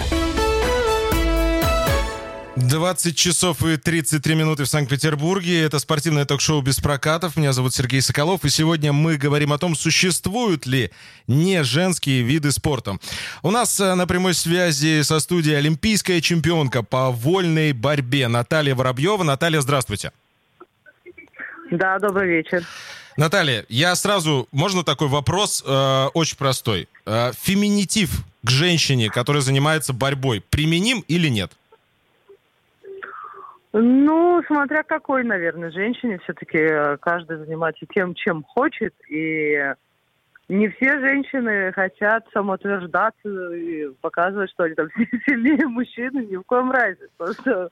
[2.56, 5.62] 20 часов и 33 минуты в Санкт-Петербурге.
[5.62, 7.36] Это спортивное ток-шоу без прокатов.
[7.36, 8.46] Меня зовут Сергей Соколов.
[8.46, 10.90] И сегодня мы говорим о том, существуют ли
[11.26, 12.96] не женские виды спорта.
[13.42, 19.22] У нас э, на прямой связи со студией олимпийская чемпионка по вольной борьбе Наталья Воробьева.
[19.22, 20.12] Наталья, здравствуйте.
[21.70, 22.64] Да, добрый вечер.
[23.18, 26.88] Наталья, я сразу, можно такой вопрос, э, очень простой.
[27.04, 31.52] Э, феминитив к женщине, которая занимается борьбой, применим или нет?
[33.78, 39.54] Ну, смотря какой, наверное, женщине, все-таки э, каждый занимается тем, чем хочет, и
[40.48, 44.86] не все женщины хотят самоутверждаться и показывать, что они там
[45.26, 47.08] сильнее мужчины, ни в коем разе.
[47.18, 47.68] Просто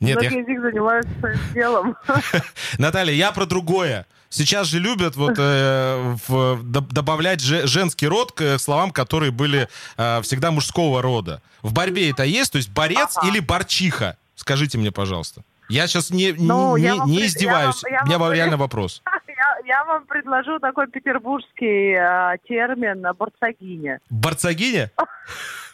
[0.00, 0.40] Нет, Многие я...
[0.40, 1.96] из них занимаются своим делом.
[2.78, 4.06] Наталья, я про другое.
[4.30, 10.22] Сейчас же любят вот э, в- добавлять же- женский род к словам, которые были э,
[10.22, 11.42] всегда мужского рода.
[11.60, 13.28] В борьбе это есть, то есть борец Ага.
[13.28, 14.16] или борчиха?
[14.42, 15.42] Скажите мне, пожалуйста.
[15.68, 17.80] Я сейчас не, Ну, не, я вам не издеваюсь.
[17.84, 19.00] я вам- я У меня вам- реально вопрос.
[19.42, 23.98] Я, я вам предложу такой петербургский а, термин борцогиня.
[24.10, 24.90] Борцогиня?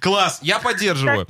[0.00, 1.26] Класс, я поддерживаю.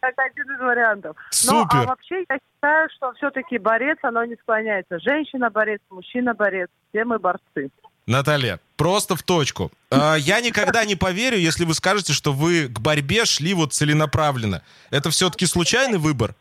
[0.00, 1.16] Как один из вариантов.
[1.46, 1.78] Ну, Супер.
[1.78, 4.98] а вообще я считаю, что все-таки борец, оно не склоняется.
[5.00, 7.70] Женщина борец, мужчина борец, все мы борцы.
[8.06, 9.72] Наталья, просто в точку.
[9.90, 14.62] А, Я никогда не поверю, если вы скажете, что вы к борьбе шли вот целенаправленно.
[14.90, 16.34] Это все-таки случайный выбор?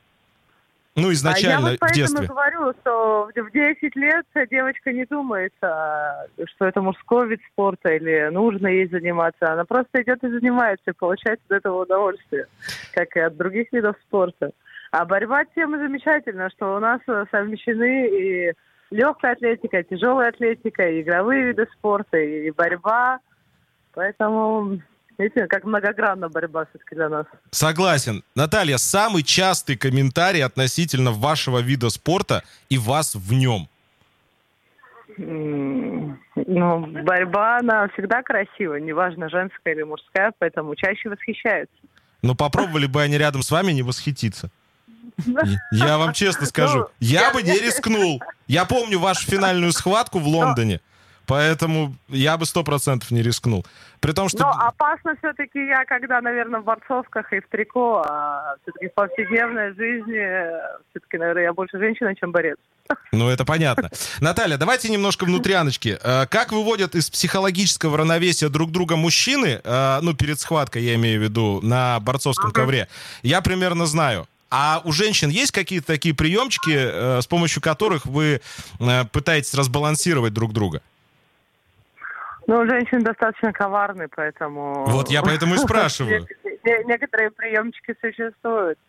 [0.96, 2.28] Ну, а я изначально, вот в детстве.
[2.28, 6.26] говорю, что в в 10 лет девочка не думает, а,
[6.56, 9.52] что это мужской вид спорта или нужно ей заниматься.
[9.52, 12.48] Она просто идет и занимается, и получает от этого удовольствие,
[12.94, 14.52] как и от других видов спорта.
[14.92, 18.54] А борьба тем и замечательна, что у нас э, совмещены и
[18.92, 23.20] легкая атлетика, тяжелая атлетика, и игровые виды спорта, и борьба.
[23.94, 24.80] Поэтому,
[25.18, 27.26] видите, как многогранна борьба все-таки для нас.
[27.52, 28.24] Согласен.
[28.36, 33.68] Наталья, самый частый комментарий относительно вашего вида спорта и вас в нем.
[35.18, 41.76] Ну, борьба, она всегда красива, неважно, женская или мужская, поэтому чаще восхищаются.
[42.22, 44.50] Но попробовали бы они рядом с вами не восхититься.
[45.72, 48.22] Я вам честно скажу, Ну, я бы не рискнул.
[48.48, 50.80] Я помню вашу финальную схватку в Лондоне,
[51.26, 53.66] поэтому я бы сто процентов не рискнул.
[54.00, 54.40] При том, что...
[54.40, 59.74] Но опасно все-таки я, когда, наверное, в борцовках и в трико, а все-таки в повседневной
[59.74, 60.22] жизни,
[60.92, 62.58] все-таки, наверное, я больше женщина, чем борец.
[63.12, 63.90] Ну, это понятно.
[64.20, 65.98] Наталья, давайте немножко внутряночки.
[66.04, 71.20] Э, Как выводят из психологического равновесия друг друга мужчины, э, ну, перед схваткой, я имею
[71.20, 72.88] в виду, на борцовском ковре,
[73.24, 74.28] я примерно знаю.
[74.58, 78.40] А у женщин есть какие-то такие приемчики, э, с помощью которых вы
[78.80, 80.82] э, пытаетесь разбалансировать друг друга?
[82.48, 84.86] Но женщины достаточно коварны, поэтому...
[84.86, 86.26] Вот я поэтому и спрашиваю.
[86.64, 88.80] Не- Некоторые приемчики существуют.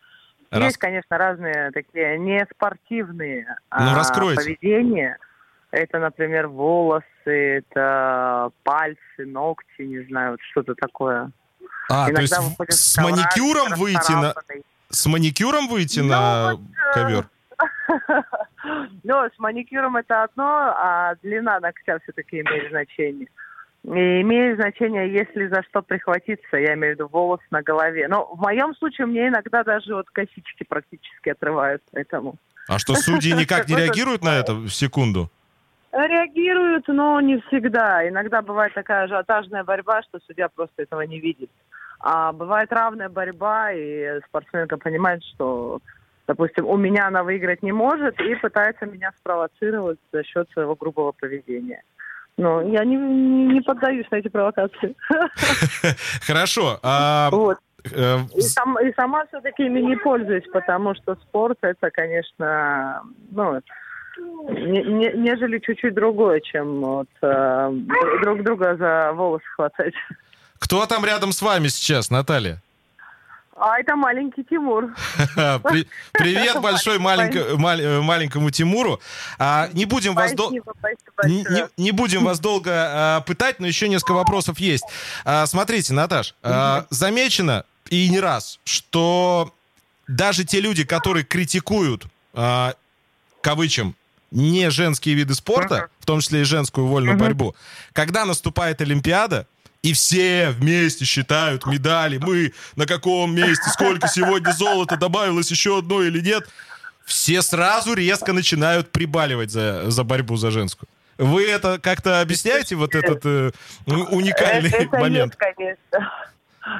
[0.51, 4.41] Раз- Есть, конечно, разные такие неспортивные Ну, а, раскройте.
[4.41, 5.17] поведения.
[5.71, 11.31] Это, например, волосы, это пальцы, ногти, не знаю, вот что-то такое.
[11.89, 12.33] А, то есть
[12.69, 14.33] с маникюром выйти на...
[14.89, 17.29] С маникюром выйти Ну, на вот, э, ковер?
[19.03, 23.27] Ну, с маникюром это одно, а длина ногтя все-таки имеет значение.
[23.85, 28.07] И имеет значение, если за что прихватиться, я имею в виду волос на голове.
[28.09, 32.35] Но в моем случае мне иногда даже вот косички практически отрывают, поэтому...
[32.67, 35.29] А что, судьи никак не реагируют на это в секунду?
[35.93, 38.07] Реагируют, но не всегда.
[38.07, 41.49] Иногда бывает такая ажиотажная борьба, что судья просто этого не видит.
[41.99, 45.79] А бывает равная борьба, и спортсменка понимает, что,
[46.27, 51.11] допустим, у меня она выиграть не может, и пытается меня спровоцировать за счет своего грубого
[51.11, 51.81] поведения.
[52.37, 54.95] Но я не, не, не поддаюсь на эти провокации.
[56.27, 56.79] Хорошо.
[56.83, 57.57] а, Вот.
[57.91, 63.59] э, И, сам- и сама все-таки ими не пользуюсь, потому что спорт это, конечно, ну,
[64.49, 67.71] не- не- нежели чуть-чуть другое, чем вот, э,
[68.21, 69.93] друг друга за волосы хватать.
[70.59, 72.61] Кто там рядом с вами сейчас, Наталья?
[73.59, 74.93] А это маленький Тимур.
[75.63, 78.99] При- Привет большой маленько- мал- маленькому Тимуру.
[79.39, 80.61] А, Не будем вас Не,
[81.15, 81.43] большое.
[81.77, 84.83] не- не будем вас долго а, пытать, но еще несколько вопросов есть.
[85.25, 89.51] А, смотрите, Наташ, а, замечено и не раз, что
[90.07, 92.75] даже те люди, которые критикуют, а,
[93.41, 93.95] кавычем,
[94.29, 97.55] не женские виды спорта, в том числе и женскую вольную борьбу,
[97.93, 99.47] когда наступает Олимпиада,
[99.83, 106.01] и все вместе считают медали, мы на каком месте, сколько сегодня золота добавилось, еще одно
[106.01, 106.47] или нет,
[107.05, 110.89] все сразу резко начинают прибаливать за, за борьбу за женскую.
[111.17, 113.51] Вы это как-то объясняете, вот этот э,
[113.87, 115.33] уникальный это, это момент?
[115.33, 116.11] есть, конечно.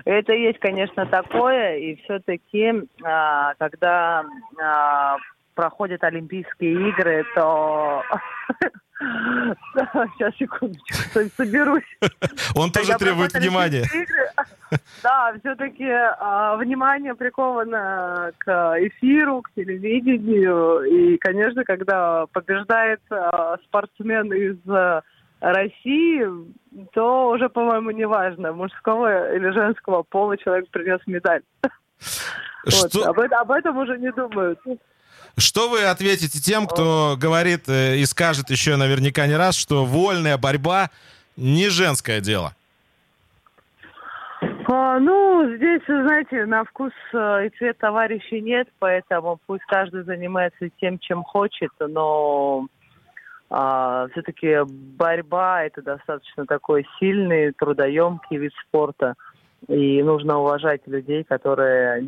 [0.06, 1.78] Это есть, конечно, такое.
[1.78, 2.74] И все-таки,
[3.58, 4.26] когда
[4.62, 5.16] а,
[5.56, 8.04] проходят Олимпийские игры, то...
[9.00, 11.84] Сейчас, секундочку, со- соберусь.
[12.56, 13.84] Он тоже требует внимания.
[15.04, 15.86] Да, все-таки
[16.58, 20.82] внимание приковано к эфиру, к телевидению.
[20.84, 25.04] И, конечно, когда побеждает а, спортсмен из а,
[25.40, 26.26] России,
[26.94, 31.42] то уже, по-моему, неважно, мужского или женского пола человек принес медаль.
[32.66, 34.60] Вот, Что, об, это- об этом уже не думают.
[35.38, 40.38] Что вы ответите тем, кто говорит э, и скажет еще наверняка не раз, что вольная
[40.38, 40.90] борьба
[41.36, 42.54] не женское дело?
[44.70, 50.70] А, ну, здесь, знаете, на вкус э, и цвет товарищей нет, поэтому пусть каждый занимается
[50.82, 52.68] тем, чем хочет, но
[53.50, 59.16] а, все-таки борьба это достаточно такой сильный, трудоемкий вид спорта.
[59.68, 62.02] И нужно уважать людей, которые,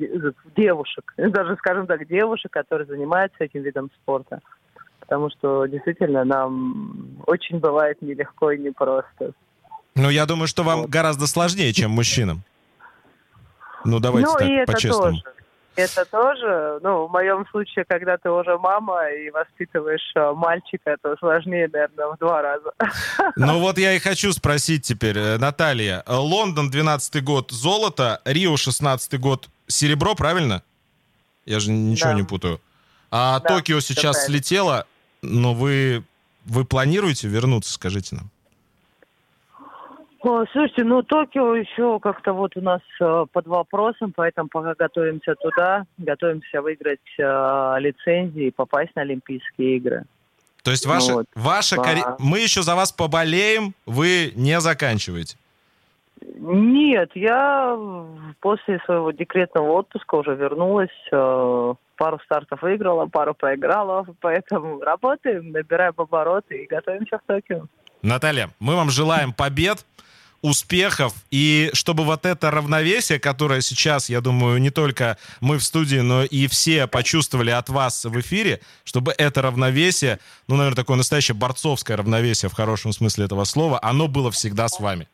[0.55, 4.39] девушек, даже, скажем так, девушек, которые занимаются этим видом спорта.
[4.99, 9.33] Потому что действительно нам очень бывает нелегко и непросто.
[9.95, 10.89] Ну, я думаю, что вам вот.
[10.89, 12.43] гораздо сложнее, чем мужчинам.
[13.85, 15.17] Ну, давайте ну, так, и это по-честному.
[15.17, 15.23] Тоже.
[15.79, 21.15] Это тоже, ну, в моем случае, когда ты уже мама и воспитываешь э, мальчика, то
[21.17, 22.71] сложнее, наверное, в два раза.
[23.35, 26.03] Ну вот я и хочу спросить теперь, э, Наталья.
[26.07, 30.63] Лондон 12 год золото, Рио 16 год серебро, правильно?
[31.45, 32.15] Я же ничего да.
[32.15, 32.59] не путаю.
[33.11, 34.37] А да, Токио сейчас правильно.
[34.37, 34.85] слетело,
[35.21, 36.03] но вы,
[36.45, 38.29] вы планируете вернуться, скажите нам?
[40.21, 45.36] О, слушайте, ну Токио еще как-то вот у нас э, под вопросом, поэтому пока готовимся
[45.36, 50.03] туда, готовимся выиграть э, лицензии и попасть на Олимпийские игры.
[50.63, 51.25] То есть ваша, Вот.
[51.36, 51.84] ваша Да.
[51.84, 52.15] карьера...
[52.19, 55.38] Мы еще за вас поболеем, вы не заканчиваете.
[56.38, 57.77] Нет, я
[58.41, 65.93] после своего декретного отпуска уже вернулась, э, пару стартов выиграла, пару проиграла, поэтому работаем, набираем
[65.95, 67.67] обороты и готовимся в Токио.
[68.01, 69.86] Наталья, мы вам желаем побед,
[70.41, 75.99] успехов, и чтобы вот это равновесие, которое сейчас, я думаю, не только мы в студии,
[75.99, 81.36] но и все почувствовали от вас в эфире, чтобы это равновесие, ну, наверное, такое настоящее
[81.36, 85.08] борцовское равновесие в хорошем смысле этого слова, оно было всегда с вами.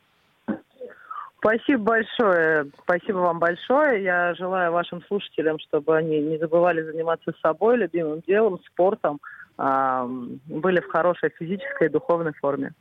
[1.40, 2.66] Спасибо большое.
[2.84, 4.04] Спасибо вам большое.
[4.04, 9.20] Я желаю вашим слушателям, чтобы они не забывали заниматься собой, любимым делом, спортом,
[9.58, 12.74] были в хорошей физической и духовной форме.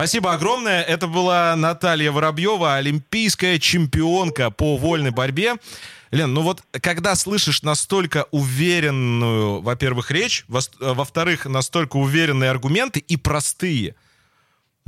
[0.00, 0.80] Спасибо огромное.
[0.82, 5.56] Это была Наталья Воробьева, олимпийская чемпионка по вольной борьбе.
[6.10, 13.94] Лен, ну вот когда слышишь настолько уверенную, во-первых, речь, во-вторых, настолько уверенные аргументы и простые,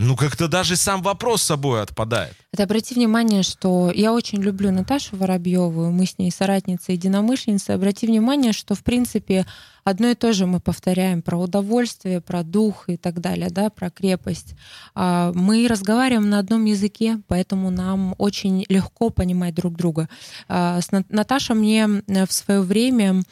[0.03, 2.35] ну как-то даже сам вопрос с собой отпадает.
[2.53, 7.71] Это обрати внимание, что я очень люблю Наташу Воробьеву, мы с ней соратницы единомышленницы.
[7.71, 9.47] Обрати внимание, что, в принципе,
[9.85, 13.91] одно и то же мы повторяем про удовольствие, про дух и так далее, да, про
[13.91, 14.55] крепость.
[14.95, 20.09] А, Мы разговариваем на одном языке, поэтому нам очень легко понимать друг друга.
[20.49, 23.23] А, Наташа мне э, в свое время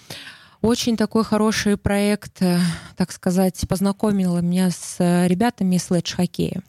[0.62, 2.58] очень такой хороший проект, э,
[2.96, 6.62] так сказать, познакомила меня с э, ребятами из слэдж-хоккея.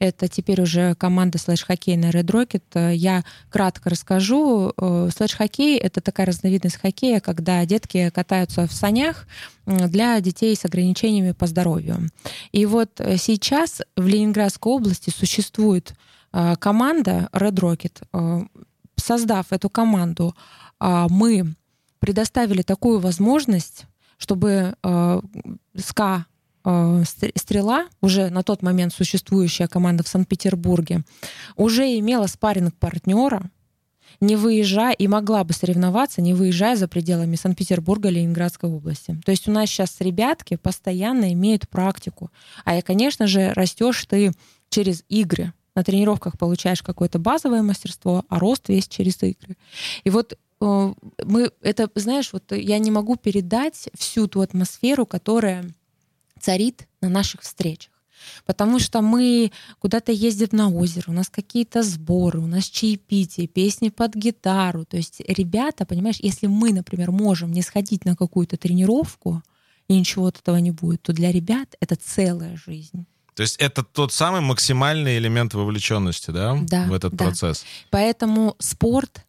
[0.00, 2.62] Это теперь уже команда слэдж-хоккейная Red Rocket.
[2.74, 4.72] Э, Я кратко расскажу.
[4.76, 9.26] Слэдж-хоккей— это такая разновидность хоккея, когда детки катаются в санях
[9.66, 12.10] для детей с ограничениями по здоровью.
[12.52, 15.94] И вот сейчас в Ленинградской области существует
[16.32, 18.48] команда Red Rocket.
[18.96, 20.34] Создав эту команду,
[20.80, 21.54] а, мы
[21.98, 25.20] предоставили такую возможность, чтобы э,
[25.76, 26.26] СКА
[26.64, 31.04] э, Стр- Стрела, уже на тот момент существующая команда в Санкт-Петербурге,
[31.56, 33.50] уже имела спарринг партнера,
[34.20, 39.18] не выезжая и могла бы соревноваться, не выезжая за пределами Санкт-Петербурга или Ленинградской области.
[39.24, 42.30] То есть у нас сейчас ребятки постоянно имеют практику.
[42.64, 44.32] А и, конечно же, растешь ты
[44.70, 45.52] через игры.
[45.74, 49.56] На тренировках получаешь какое-то базовое мастерство, а рост весь через игры.
[50.02, 55.64] И вот мы это, знаешь, вот я не могу передать всю ту атмосферу, которая
[56.40, 57.92] царит на наших встречах.
[58.44, 63.90] Потому что мы куда-то ездим на озеро, у нас какие-то сборы, у нас чаепитие, песни
[63.90, 64.84] под гитару.
[64.84, 69.42] То есть ребята, понимаешь, если мы, например, можем не сходить на какую-то тренировку,
[69.88, 73.06] и ничего от этого не будет, то для ребят это целая жизнь.
[73.34, 77.26] То есть это тот самый максимальный элемент вовлеченности, да, Да, в этот да.
[77.26, 77.64] процесс?
[77.90, 79.24] Поэтому спорт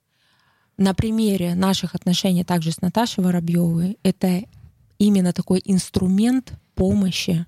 [0.79, 4.43] на примере наших отношений также с Наташей Воробьевой это
[4.97, 7.45] именно такой инструмент помощи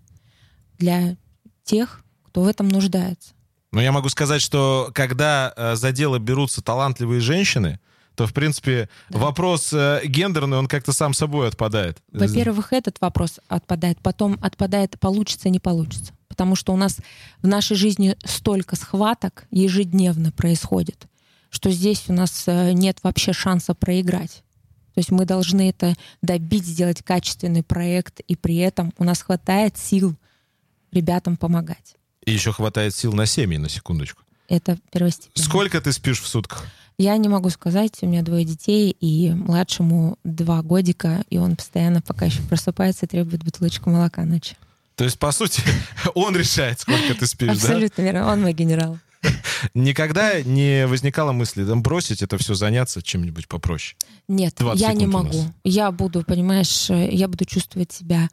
[0.78, 1.16] для
[1.64, 3.34] тех, кто в этом нуждается.
[3.72, 7.80] Но я могу сказать, что когда э, за дело берутся талантливые женщины,
[8.16, 9.20] то, в принципе, Да.
[9.20, 12.00] вопрос э, гендерный, он как-то сам собой отпадает.
[12.12, 16.12] Во-первых, этот вопрос отпадает, потом отпадает, получится, не получится.
[16.28, 16.98] Потому что у нас
[17.42, 21.08] в нашей жизни столько схваток ежедневно происходит,
[21.52, 24.44] что здесь у нас э, нет вообще шанса проиграть.
[24.96, 29.78] То есть мы должны это добить, сделать качественный проект, и при этом у нас хватает
[29.78, 30.16] сил
[30.92, 31.96] ребятам помогать.
[32.26, 34.24] И еще хватает сил на семьи, на секундочку.
[34.48, 35.46] Это первостепенно.
[35.46, 36.66] Сколько ты спишь в сутках?
[36.98, 42.02] Я не могу сказать, у меня двое детей, и младшему два годика, и он постоянно
[42.02, 44.56] пока еще просыпается и требует бутылочку молока ночью.
[44.96, 45.64] То есть, по сути,
[46.16, 47.54] он решает, сколько ты спишь, да?
[47.54, 49.00] Абсолютно верно, он мой генерал.
[49.74, 53.96] Никогда не возникало мысли там, бросить это все, заняться чем-нибудь попроще?
[54.28, 55.54] Нет, 20 я не могу.
[55.64, 58.30] Я буду, понимаешь, э, я буду чувствовать себя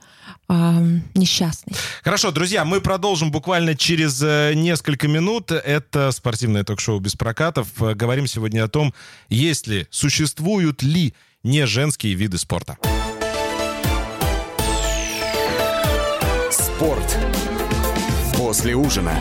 [0.48, 1.76] ам, несчастной.
[2.02, 5.52] Хорошо, друзья, мы продолжим буквально через э, несколько минут.
[5.52, 7.68] Это спортивное ток-шоу без прокатов.
[7.80, 8.94] Э, Говорим сегодня о том,
[9.28, 12.78] есть ли, существуют ли не женские виды спорта.
[16.50, 17.16] Спорт.
[18.36, 19.20] После ужина.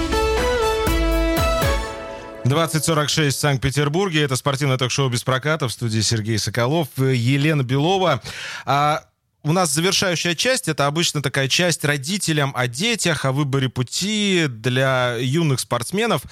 [2.45, 4.23] 2046 в Санкт-Петербурге.
[4.23, 5.67] Это спортивное ток-шоу без проката.
[5.67, 8.21] В студии Сергей Соколов, э, Елена Белова.
[8.65, 9.03] А
[9.43, 10.67] у нас завершающая часть.
[10.67, 16.23] Это обычно такая часть родителям о детях, о выборе пути для юных спортсменов.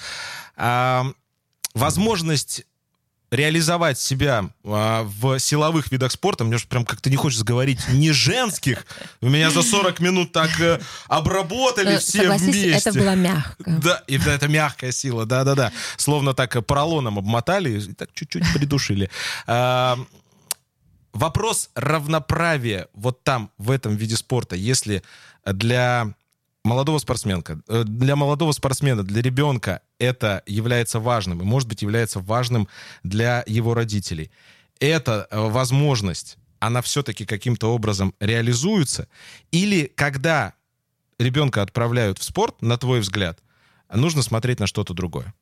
[0.56, 1.06] А,
[1.74, 2.64] возможность
[3.30, 8.10] реализовать себя а, в силовых видах спорта, мне же прям как-то не хочется говорить не
[8.12, 8.84] женских,
[9.20, 12.88] меня за 40 минут так э, обработали Э, все Согласись, вместе.
[12.90, 13.64] это было мягко.
[13.66, 15.72] Да, и да, это мягкая сила, да-да-да.
[15.96, 19.10] Словно так э, поролоном обмотали и так чуть-чуть придушили.
[19.46, 19.98] А,
[21.12, 25.02] Вопрос равноправия вот там, в этом виде спорта, если
[25.44, 26.14] для
[26.70, 32.20] молодого спортсменка, э, для молодого спортсмена, для ребенка это является важным, и, может быть, является
[32.20, 32.68] важным
[33.02, 34.30] для его родителей.
[34.78, 39.08] Эта э, возможность, она все-таки каким-то образом реализуется?
[39.50, 40.52] Или когда
[41.18, 43.40] ребенка отправляют в спорт, на твой взгляд,
[43.92, 45.34] нужно смотреть на что-то другое?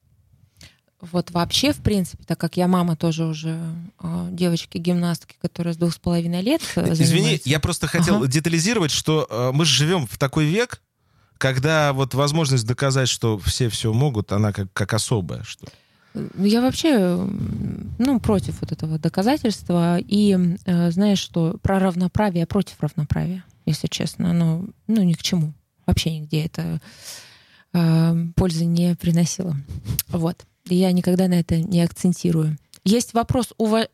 [1.01, 3.61] Вот вообще, в принципе, так как я мама тоже уже
[4.01, 7.49] э, девочки-гимнастки, которая с двух с половиной лет э, Извини, занимается.
[7.49, 8.27] я просто хотел Ага.
[8.27, 10.83] детализировать, что э, мы живем в такой век,
[11.39, 15.43] когда вот возможность доказать, что все все могут, она как, как особая.
[15.45, 15.67] Что...
[16.15, 17.17] Ну, Я вообще,
[17.99, 19.99] ну, против вот этого доказательства.
[19.99, 20.37] И
[20.67, 24.31] э, знаешь, что про равноправие, против равноправия, если честно.
[24.31, 25.55] Оно, ну, ни к чему.
[25.87, 26.81] Вообще нигде это
[27.73, 29.57] э, пользы не приносило.
[30.09, 30.45] Вот.
[30.65, 32.59] И я никогда на это не акцентирую.
[32.85, 33.89] Есть вопрос ува...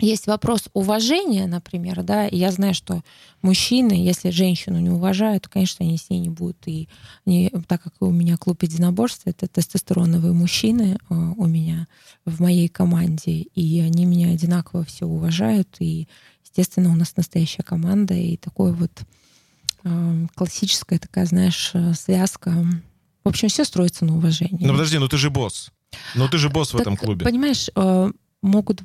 [0.00, 3.02] Есть вопрос уважения, например, да, и я знаю, что
[3.42, 6.56] мужчины, если женщину не уважают, то, конечно, они с ней не будут.
[6.66, 6.88] И
[7.26, 11.88] не, так как у меня клуб единоборств, это тестостероновые мужчины э, у меня
[12.24, 16.06] в моей команде, и они меня одинаково все уважают, и,
[16.44, 19.02] естественно, у нас настоящая команда, и такое вот
[19.82, 22.52] э, классическая такая, знаешь, э, связка.
[23.24, 24.64] В общем, все строится на уважении.
[24.64, 25.72] Ну подожди, ну ты же босс.
[26.14, 27.24] Ну ты же босс в Так, этом клубе.
[27.24, 28.82] Понимаешь, э, могут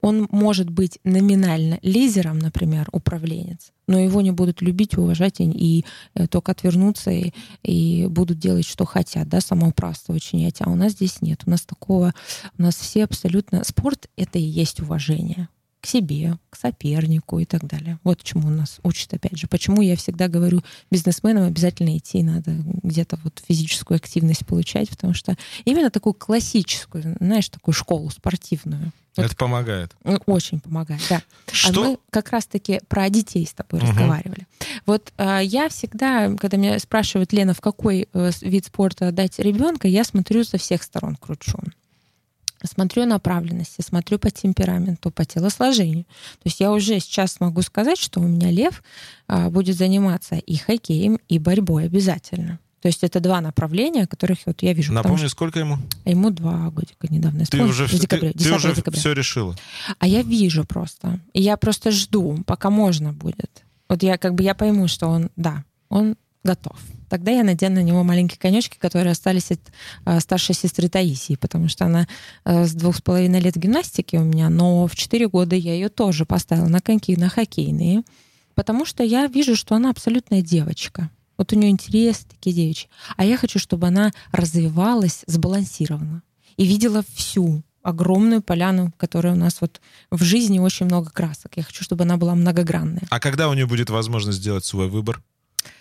[0.00, 5.84] он может быть номинально лидером, например, управленец, но его не будут любить, уважать и, и
[6.14, 7.32] э, только отвернуться и,
[7.62, 10.60] и будут делать, что хотят, да, самоуправство чинять.
[10.60, 11.42] А у нас здесь нет.
[11.46, 12.14] У нас такого,
[12.58, 13.64] у нас все абсолютно...
[13.64, 15.48] Спорт— это и есть уважение
[15.80, 17.98] к себе, к сопернику и так далее.
[18.02, 19.46] Вот чему нас учат, опять же.
[19.46, 22.50] Почему я всегда говорю, бизнесменам обязательно идти надо
[22.82, 29.34] где-то вот физическую активность получать, потому что именно такую классическую, знаешь, такую школу спортивную, Это
[29.36, 29.94] помогает.
[30.04, 31.22] ну, Очень помогает, да.
[31.52, 31.68] Что?
[31.82, 33.90] А мы как раз-таки про детей с тобой Мгм.
[33.90, 34.46] разговаривали.
[34.86, 39.88] Вот а, я всегда, когда меня спрашивают, Лена, в какой э, вид спорта отдать ребенка,
[39.88, 41.58] я смотрю со всех сторон, кручу.
[42.64, 46.04] Смотрю направленности, смотрю по темпераменту, по телосложению.
[46.04, 48.82] То есть я уже сейчас могу сказать, что у меня лев
[49.28, 52.58] а, будет заниматься и хоккеем, и борьбой обязательно.
[52.80, 54.92] То есть это два направления, которых вот я вижу.
[54.92, 55.78] Напомни, сколько ему?
[56.04, 59.00] что ему два годика недавно Ты уже, в декабре, ты, ты 10 уже декабря.
[59.00, 59.56] все решила.
[59.98, 61.20] А я вижу просто.
[61.32, 63.64] И я просто жду, пока можно будет.
[63.88, 66.16] Вот я как бы я пойму, что он, да, он
[66.46, 66.76] готов.
[67.08, 69.60] Тогда я надену на него маленькие конечки, которые остались от
[70.04, 72.08] э, старшей сестры Таисии, потому что она
[72.44, 75.88] э, с двух с половиной лет гимнастики у меня, но в четыре года я ее
[75.88, 78.02] тоже поставила на коньки, на хоккейные,
[78.54, 81.10] потому что я вижу, что она абсолютная девочка.
[81.36, 82.88] Вот у нее интересы такие девичьи.
[83.16, 86.22] А я хочу, чтобы она развивалась сбалансированно
[86.56, 89.80] и видела всю огромную поляну, которая у нас вот
[90.10, 91.52] в жизни очень много красок.
[91.56, 93.02] Я хочу, чтобы она была многогранная.
[93.10, 95.22] А когда у нее будет возможность сделать свой выбор?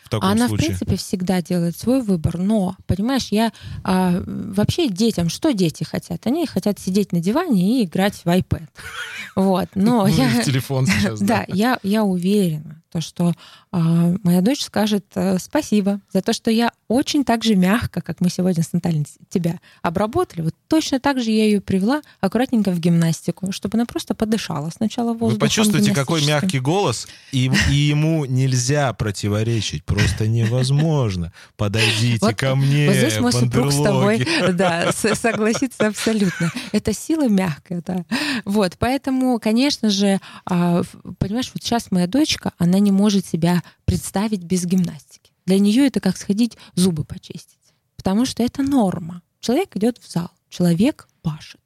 [0.05, 0.75] В таком Она, случае.
[0.75, 3.51] в принципе, всегда делает свой выбор, но, понимаешь, я
[3.83, 6.27] а, вообще детям, что дети хотят?
[6.27, 8.67] Они хотят сидеть на диване и играть в iPad.
[9.35, 10.43] Вот, но я...
[10.43, 11.25] телефон сейчас, да.
[11.39, 13.33] Да, я, я уверена, то, что
[13.77, 18.21] а, моя дочь скажет э, спасибо за то, что я очень так же мягко, как
[18.21, 22.79] мы сегодня с Натальей тебя обработали, вот точно так же я ее привела аккуратненько в
[22.79, 28.23] гимнастику, чтобы она просто подышала сначала воздухом Вы почувствуете, какой мягкий голос, и, и ему
[28.23, 31.33] нельзя противоречить, просто невозможно.
[31.57, 36.49] Подойдите Вот- ко мне, Вот здесь мой супруг с тобой да, согласится абсолютно.
[36.71, 38.05] Это сила мягкая, да.
[38.45, 40.83] Вот, поэтому, конечно же, а,
[41.19, 45.31] понимаешь, вот сейчас моя дочка, она не может себя представить без гимнастики.
[45.45, 47.57] Для нее это как сходить зубы почистить.
[47.95, 49.21] Потому что это норма.
[49.39, 51.59] Человек идет в зал, человек пашет.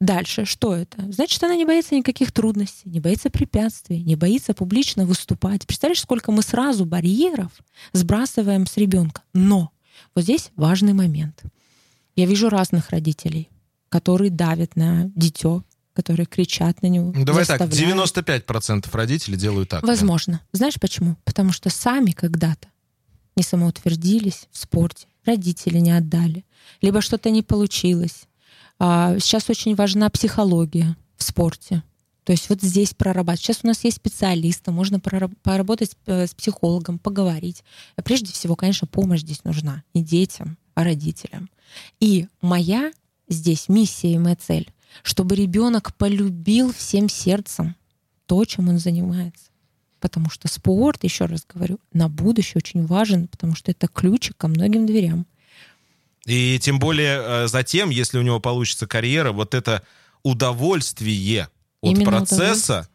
[0.00, 1.10] Дальше, что это?
[1.10, 5.66] Значит, она не боится никаких трудностей, не боится препятствий, не боится публично выступать.
[5.66, 7.52] Представляешь, сколько мы сразу барьеров
[7.92, 9.22] сбрасываем с ребенка.
[9.32, 9.70] Но
[10.14, 11.42] вот здесь важный момент.
[12.16, 13.48] Я вижу разных родителей,
[13.88, 15.62] которые давят на дитё,
[15.94, 17.12] которые кричат на него.
[17.12, 18.12] Давай так, заставляют.
[18.46, 19.82] 95% родителей делают так.
[19.82, 19.86] да.
[19.86, 20.40] Возможно.
[20.52, 21.16] Знаешь почему?
[21.24, 22.68] Потому что сами когда-то
[23.36, 26.44] не самоутвердились в спорте, родители не отдали,
[26.82, 28.24] либо что-то не получилось.
[28.78, 31.82] А, Сейчас очень важна психология в спорте.
[32.24, 33.40] То есть вот здесь прорабатывать.
[33.40, 37.62] Сейчас у нас есть специалисты, можно поработать э, с психологом, поговорить.
[37.96, 41.50] А Прежде всего, конечно, помощь здесь нужна и детям, а родителям.
[42.00, 42.92] И моя
[43.28, 44.72] здесь миссия и моя цель,
[45.02, 47.76] чтобы ребенок полюбил всем сердцем
[48.26, 49.44] то, чем он занимается.
[50.00, 54.48] Потому что спорт, еще раз говорю, на будущее очень важен, потому что это ключик ко
[54.48, 55.26] многим дверям.
[56.26, 59.82] И тем более э, затем, если у него получится карьера, вот это
[60.22, 61.48] удовольствие
[61.80, 62.88] от Именно процесса,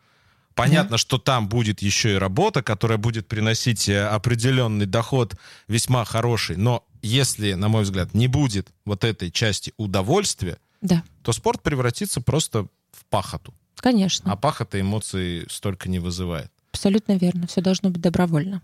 [0.56, 5.36] понятно, что там будет еще и работа, которая будет приносить э, определенный доход
[5.68, 11.32] весьма хороший, но если, на мой взгляд, не будет вот этой части удовольствия, Да, то
[11.34, 13.54] спорт превратится просто в пахоту.
[13.80, 14.32] конечно.
[14.32, 16.52] А пахота эмоций столько не вызывает.
[16.72, 17.48] Абсолютно верно.
[17.48, 18.62] Все должно быть добровольно.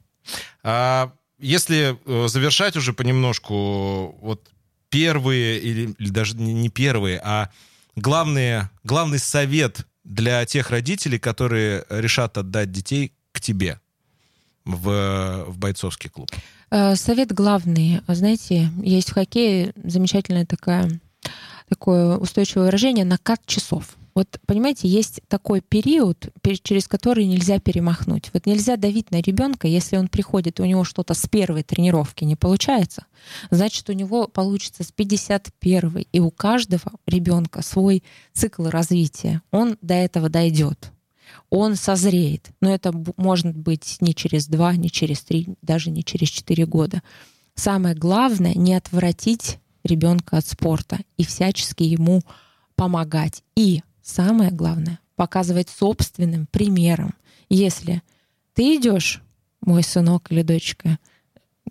[0.64, 4.50] А если э, завершать уже понемножку, вот
[4.90, 7.50] первые, или, или даже не первые, а
[7.96, 13.80] главные, главный совет для тех родителей, которые решат отдать детей к тебе
[14.64, 16.32] в, в бойцовский клуб.
[16.72, 18.02] Э, Совет главный.
[18.08, 21.00] Знаете, есть в хоккее замечательное такое,
[21.68, 23.98] такое устойчивое выражение «накат часов».
[24.16, 28.30] Вот, понимаете, есть такой период, пер- через который нельзя перемахнуть.
[28.34, 32.24] Вот нельзя давить на ребенка, если он приходит, и у него что-то с первой тренировки
[32.24, 33.08] не получается,
[33.52, 39.42] значит, у него получится с 51 И у каждого ребенка свой цикл развития.
[39.52, 40.94] Он до этого дойдет.
[41.50, 42.52] Он созреет.
[42.62, 47.04] Но это может быть не через два, не через три, даже не через четыре года.
[47.56, 52.22] Самое главное— не отвратить ребенка от спорта и всячески ему
[52.76, 53.44] помогать.
[53.56, 57.14] И самое главное— показывать собственным примером.
[57.48, 58.02] Если
[58.54, 59.22] ты идешь,
[59.62, 61.00] мой сынок или дочка,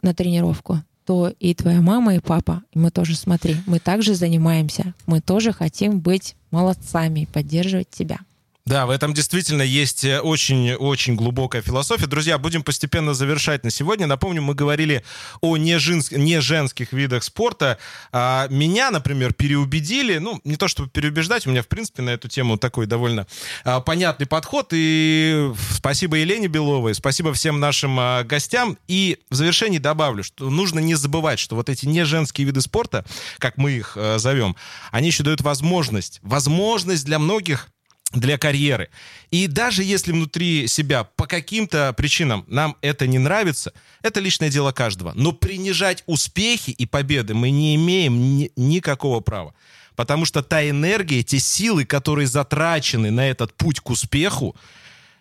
[0.03, 4.95] на тренировку, то и твоя мама, и папа, и мы тоже, смотри, мы также занимаемся,
[5.07, 8.21] мы тоже хотим быть молодцами и поддерживать тебя.
[8.67, 12.07] Да, в этом действительно есть э, очень-очень глубокая философия.
[12.07, 14.07] Друзья, будем постепенно завершать на сегодня.
[14.07, 15.05] Напомню, мы говорили
[15.43, 17.77] о неженск- неженских видах спорта.
[18.11, 22.29] А, меня, например, переубедили, ну, не то чтобы переубеждать, у меня, в принципе, на эту
[22.29, 23.27] тему такой довольно
[23.65, 24.69] а, понятный подход.
[24.71, 28.79] И спасибо Елене Беловой, спасибо всем нашим а, гостям.
[28.89, 33.05] И в завершении добавлю, что нужно не забывать, что вот эти неженские виды спорта,
[33.37, 34.57] как мы их а, зовем,
[34.91, 37.69] они еще дают возможность, возможность для многих
[38.15, 38.89] для карьеры.
[39.31, 44.73] И даже если внутри себя по каким-то причинам нам это не нравится, это личное дело
[44.73, 45.13] каждого.
[45.15, 49.55] Но принижать успехи и победы мы не имеем ни- никакого права.
[49.97, 54.57] Потому что та энергия, те силы, которые затрачены на этот путь к успеху,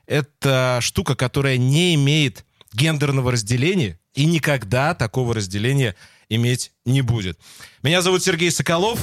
[0.08, 5.96] это штука, которая не имеет гендерного разделения и никогда такого разделения
[6.30, 7.39] иметь не будет.
[7.84, 9.00] Меня зовут Сергей Соколов.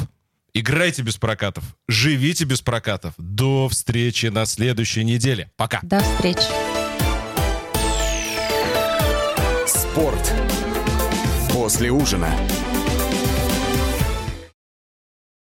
[0.53, 3.15] Играйте без прокатов, живите без прокатов.
[3.19, 5.51] До встречи на следующей неделе.
[5.57, 5.81] Пока.
[5.83, 6.43] До встречи.
[9.67, 10.33] Спорт.
[11.53, 12.35] После ужина.